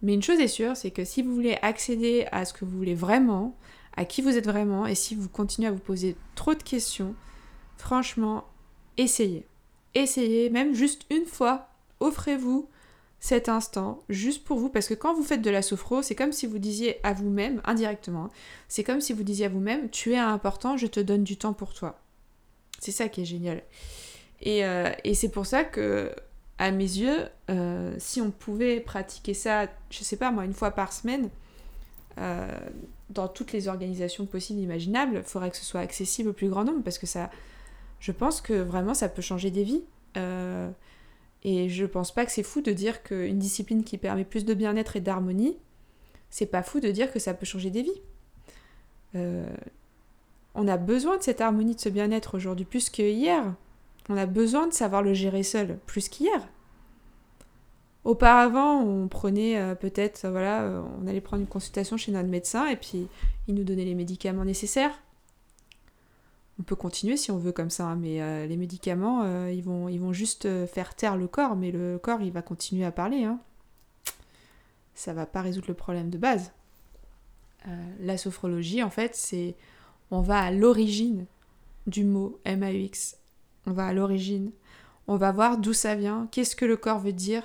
Mais 0.02 0.14
une 0.14 0.24
chose 0.24 0.40
est 0.40 0.48
sûre, 0.48 0.76
c'est 0.76 0.92
que 0.92 1.06
si 1.06 1.22
vous 1.22 1.34
voulez 1.34 1.58
accéder 1.62 2.28
à 2.32 2.46
ce 2.46 2.54
que 2.54 2.66
vous 2.66 2.78
voulez 2.78 2.96
vraiment, 2.96 3.56
à 3.98 4.06
qui 4.06 4.22
vous 4.22 4.38
êtes 4.38 4.46
vraiment, 4.46 4.86
et 4.86 4.96
si 4.96 5.16
vous 5.16 5.30
continuez 5.30 5.68
à 5.68 5.72
vous 5.72 5.80
poser 5.80 6.16
trop 6.36 6.54
de 6.54 6.64
questions, 6.64 7.16
franchement, 7.78 8.46
essayez. 8.98 9.46
Essayez, 9.94 10.50
même 10.50 10.74
juste 10.74 11.06
une 11.10 11.26
fois, 11.26 11.70
offrez-vous 12.00 12.70
cet 13.20 13.50
instant 13.50 14.04
juste 14.10 14.44
pour 14.44 14.60
vous 14.60 14.70
parce 14.70 14.88
que 14.88 14.94
quand 14.94 15.16
vous 15.16 15.24
faites 15.24 15.42
de 15.42 15.50
la 15.50 15.62
sophro, 15.62 16.02
c'est 16.02 16.16
comme 16.16 16.32
si 16.32 16.46
vous 16.46 16.60
disiez 16.60 17.00
à 17.04 17.14
vous-même 17.14 17.62
indirectement, 17.64 18.30
c'est 18.68 18.84
comme 18.84 19.02
si 19.02 19.14
vous 19.14 19.24
disiez 19.24 19.46
à 19.46 19.50
vous-même 19.50 19.90
tu 19.90 20.14
es 20.14 20.18
important, 20.18 20.78
je 20.78 20.86
te 20.86 21.00
donne 21.00 21.24
du 21.24 21.38
temps 21.38 21.54
pour 21.54 21.74
toi. 21.74 22.00
C'est 22.80 22.92
ça 22.92 23.10
qui 23.10 23.22
est 23.22 23.26
génial. 23.26 23.64
Euh, 24.46 24.92
et, 25.04 25.16
c'est 25.16 25.30
pour 25.30 25.46
ça 25.46 25.64
que, 25.64 26.14
à 26.58 26.72
mes 26.72 26.84
yeux, 26.84 27.28
euh, 27.50 27.96
si 27.98 28.22
on 28.22 28.32
pouvait 28.32 28.80
pratiquer 28.80 29.34
ça, 29.34 29.68
je 29.90 30.04
sais 30.04 30.18
pas 30.18 30.32
moi, 30.32 30.46
une 30.46 30.54
fois 30.54 30.72
par 30.72 30.94
semaine, 30.94 31.30
euh, 32.18 32.48
dans 33.10 33.28
toutes 33.28 33.52
les 33.52 33.68
organisations 33.68 34.26
possibles 34.26 34.60
imaginables, 34.60 35.18
il 35.18 35.24
faudrait 35.24 35.52
que 35.52 35.58
ce 35.58 35.66
soit 35.66 35.82
accessible 35.82 36.30
au 36.30 36.34
plus 36.34 36.50
grand 36.50 36.64
nombre 36.64 36.84
parce 36.84 36.98
que 36.98 37.06
ça, 37.06 37.30
je 38.00 38.12
pense 38.12 38.42
que 38.42 38.54
vraiment 38.54 38.94
ça 38.94 39.10
peut 39.10 39.22
changer 39.22 39.52
des 39.52 39.64
vies. 39.64 39.84
et 41.44 41.70
je 41.70 41.86
pense 41.86 42.14
pas 42.14 42.26
que 42.26 42.32
c'est 42.32 42.44
fou 42.44 42.62
de 42.62 42.72
dire 42.72 43.04
qu'une 43.04 43.38
discipline 43.38 43.84
qui 43.84 43.98
permet 43.98 44.26
plus 44.26 44.46
de 44.46 44.54
bien-être 44.54 44.96
et 44.96 45.02
d'harmonie, 45.02 45.58
c'est 46.30 46.48
pas 46.48 46.64
fou 46.64 46.80
de 46.80 46.90
dire 46.90 47.12
que 47.12 47.20
ça 47.20 47.34
peut 47.34 47.46
changer 47.46 47.70
des 47.70 47.84
vies. 47.84 48.02
On 50.56 50.68
a 50.68 50.78
besoin 50.78 51.18
de 51.18 51.24
cette 51.24 51.42
harmonie, 51.42 51.76
de 51.76 51.82
ce 51.82 51.90
bien-être 51.90 52.36
aujourd'hui, 52.36 52.66
plus 52.66 52.90
qu'hier. 52.90 53.54
On 54.10 54.18
a 54.18 54.26
besoin 54.26 54.68
de 54.68 54.74
savoir 54.74 55.02
le 55.04 55.14
gérer 55.14 55.44
seul, 55.44 55.78
plus 55.86 56.08
qu'hier. 56.08 56.48
Auparavant, 58.06 58.82
on 58.82 59.08
prenait 59.08 59.58
euh, 59.58 59.74
peut-être, 59.74 60.28
voilà, 60.30 60.62
euh, 60.62 60.84
on 61.02 61.08
allait 61.08 61.22
prendre 61.22 61.42
une 61.42 61.50
consultation 61.50 61.98
chez 61.98 62.12
notre 62.12 62.30
médecin 62.30 62.68
et 62.68 62.76
puis 62.76 63.08
il 63.48 63.56
nous 63.56 63.64
donnait 63.64 63.84
les 63.84 63.96
médicaments 63.96 64.46
nécessaires. 64.46 65.02
On 66.60 66.64
peut 66.64 66.76
continuer 66.76 67.18
si 67.18 67.32
on 67.32 67.40
veut 67.40 67.52
comme 67.52 67.72
ça, 67.72 67.86
hein, 67.88 67.96
mais 67.96 68.22
euh, 68.22 68.46
les 68.46 68.58
médicaments, 68.58 69.48
ils, 69.48 69.64
vont, 69.64 69.90
ils 69.90 70.00
vont 70.00 70.14
juste 70.14 70.48
faire 70.68 70.96
taire 70.96 71.18
le 71.18 71.28
corps, 71.28 71.56
mais 71.56 71.72
le 71.72 71.98
corps, 71.98 72.22
il 72.22 72.32
va 72.32 72.44
continuer 72.44 72.86
à 72.86 72.92
parler. 72.92 73.24
Hein. 73.24 73.40
Ça 74.94 75.14
va 75.14 75.26
pas 75.26 75.42
résoudre 75.42 75.68
le 75.68 75.74
problème 75.74 76.12
de 76.12 76.20
base. 76.20 76.54
la 78.00 78.18
sophrologie, 78.18 78.84
en 78.84 78.92
fait, 78.92 79.16
c'est 79.16 79.56
on 80.12 80.22
va 80.22 80.40
à 80.40 80.52
l'origine 80.52 81.26
du 81.88 82.06
mot 82.06 82.40
MAUX. 82.46 83.18
On 83.66 83.72
va 83.72 83.88
à 83.88 83.94
l'origine. 83.94 84.52
On 85.08 85.18
va 85.18 85.32
voir 85.32 85.58
d'où 85.58 85.74
ça 85.74 85.96
vient, 85.96 86.28
qu'est-ce 86.32 86.56
que 86.56 86.66
le 86.66 86.78
corps 86.78 87.00
veut 87.00 87.12
dire, 87.12 87.44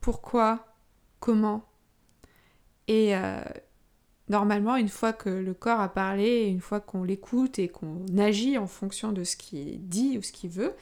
pourquoi, 0.00 0.66
comment. 1.20 1.64
Et 2.88 3.14
euh, 3.14 3.40
normalement, 4.28 4.76
une 4.76 4.88
fois 4.88 5.12
que 5.12 5.28
le 5.28 5.54
corps 5.54 5.80
a 5.80 5.88
parlé, 5.88 6.46
une 6.46 6.60
fois 6.60 6.80
qu'on 6.80 7.04
l'écoute 7.04 7.58
et 7.58 7.68
qu'on 7.68 8.04
agit 8.18 8.58
en 8.58 8.66
fonction 8.66 9.12
de 9.12 9.24
ce 9.24 9.36
qu'il 9.36 9.86
dit 9.88 10.18
ou 10.18 10.22
ce 10.22 10.32
qu'il 10.32 10.50
veut, 10.50 10.74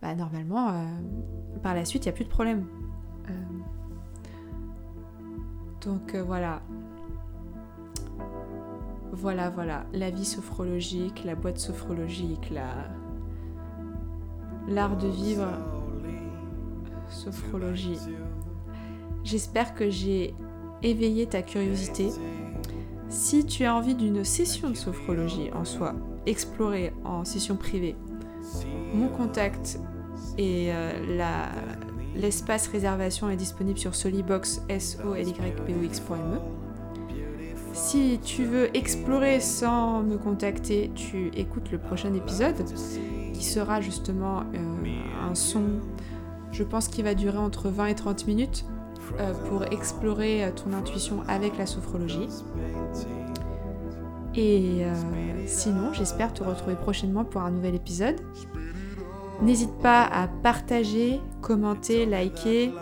bah 0.00 0.14
normalement, 0.14 0.70
euh, 0.70 0.84
par 1.62 1.74
la 1.74 1.84
suite, 1.84 2.04
il 2.04 2.08
n'y 2.08 2.14
a 2.14 2.16
plus 2.16 2.24
de 2.24 2.30
problème. 2.30 2.66
Euh, 3.28 3.32
donc 5.82 6.14
voilà, 6.14 6.62
voilà, 9.12 9.50
voilà, 9.50 9.84
la 9.92 10.10
vie 10.10 10.24
sophrologique, 10.24 11.24
la 11.24 11.34
boîte 11.34 11.58
sophrologique, 11.58 12.50
la... 12.50 12.88
l'art 14.66 14.96
de 14.96 15.08
vivre, 15.08 15.46
sophrologie. 17.08 17.98
J'espère 19.24 19.74
que 19.74 19.88
j'ai 19.88 20.34
éveillé 20.82 21.26
ta 21.26 21.42
curiosité. 21.42 22.10
Si 23.08 23.46
tu 23.46 23.64
as 23.64 23.74
envie 23.74 23.94
d'une 23.94 24.22
session 24.22 24.68
de 24.70 24.74
sophrologie 24.74 25.50
en 25.54 25.64
soi, 25.64 25.94
explorée 26.26 26.92
en 27.04 27.24
session 27.24 27.56
privée, 27.56 27.96
mon 28.92 29.08
contact 29.08 29.80
et 30.36 30.68
euh, 30.72 30.92
l'espace 32.14 32.68
réservation 32.68 33.30
est 33.30 33.36
disponible 33.36 33.78
sur 33.78 33.94
solibox, 33.94 34.62
s 34.68 34.98
o 35.04 35.14
l 35.14 35.28
y 35.28 35.32
b 35.32 35.86
-X 35.86 36.02
si 37.74 38.20
tu 38.22 38.44
veux 38.44 38.74
explorer 38.76 39.40
sans 39.40 40.04
me 40.04 40.16
contacter, 40.16 40.92
tu 40.94 41.32
écoutes 41.34 41.72
le 41.72 41.78
prochain 41.78 42.14
épisode 42.14 42.64
qui 43.32 43.44
sera 43.44 43.80
justement 43.80 44.44
euh, 44.54 45.28
un 45.28 45.34
son, 45.34 45.64
je 46.52 46.62
pense 46.62 46.86
qu'il 46.86 47.02
va 47.02 47.16
durer 47.16 47.38
entre 47.38 47.70
20 47.70 47.86
et 47.86 47.94
30 47.96 48.28
minutes 48.28 48.64
pour 49.48 49.64
explorer 49.64 50.44
euh, 50.44 50.50
ton 50.50 50.72
intuition 50.72 51.22
avec 51.28 51.56
la 51.58 51.66
sophrologie. 51.66 52.28
Et 54.36 54.82
sinon, 55.46 55.92
j'espère 55.92 56.32
te 56.32 56.42
retrouver 56.42 56.74
prochainement 56.74 57.24
pour 57.24 57.42
un 57.42 57.52
nouvel 57.52 57.76
épisode. 57.76 58.16
N'hésite 59.42 59.70
pas 59.80 60.02
à 60.02 60.26
partager, 60.26 61.20
commenter, 61.40 62.04
liker, 62.04 62.72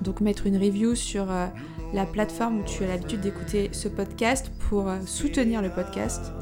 donc 0.00 0.22
mettre 0.22 0.46
une 0.46 0.56
review 0.56 0.94
sur 0.94 1.26
la 1.92 2.06
plateforme 2.06 2.60
où 2.60 2.64
tu 2.64 2.84
as 2.84 2.88
l'habitude 2.88 3.20
d'écouter 3.20 3.68
ce 3.72 3.88
podcast 3.88 4.50
pour 4.68 4.88
euh, 4.88 4.98
soutenir 5.04 5.62
le 5.62 5.70
podcast. 5.70 6.32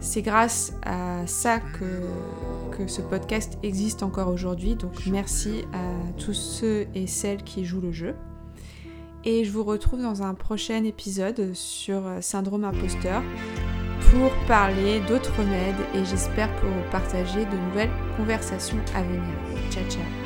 C'est 0.00 0.22
grâce 0.22 0.74
à 0.84 1.26
ça 1.26 1.58
que, 1.58 1.84
que 2.76 2.86
ce 2.86 3.00
podcast 3.00 3.58
existe 3.62 4.02
encore 4.02 4.28
aujourd'hui. 4.28 4.74
Donc 4.74 5.06
merci 5.06 5.64
à 5.72 5.90
tous 6.18 6.34
ceux 6.34 6.86
et 6.94 7.06
celles 7.06 7.42
qui 7.42 7.64
jouent 7.64 7.80
le 7.80 7.92
jeu. 7.92 8.14
Et 9.24 9.44
je 9.44 9.50
vous 9.50 9.64
retrouve 9.64 10.02
dans 10.02 10.22
un 10.22 10.34
prochain 10.34 10.84
épisode 10.84 11.52
sur 11.52 12.06
euh, 12.06 12.20
Syndrome 12.20 12.64
Imposteur 12.64 13.22
pour 14.12 14.30
parler 14.46 15.00
d'autres 15.08 15.36
remèdes 15.36 15.74
et 15.94 16.04
j'espère 16.04 16.54
pour 16.60 16.70
partager 16.92 17.44
de 17.44 17.56
nouvelles 17.68 17.90
conversations 18.16 18.78
à 18.94 19.02
venir. 19.02 19.34
Ciao 19.70 19.84
ciao 19.90 20.25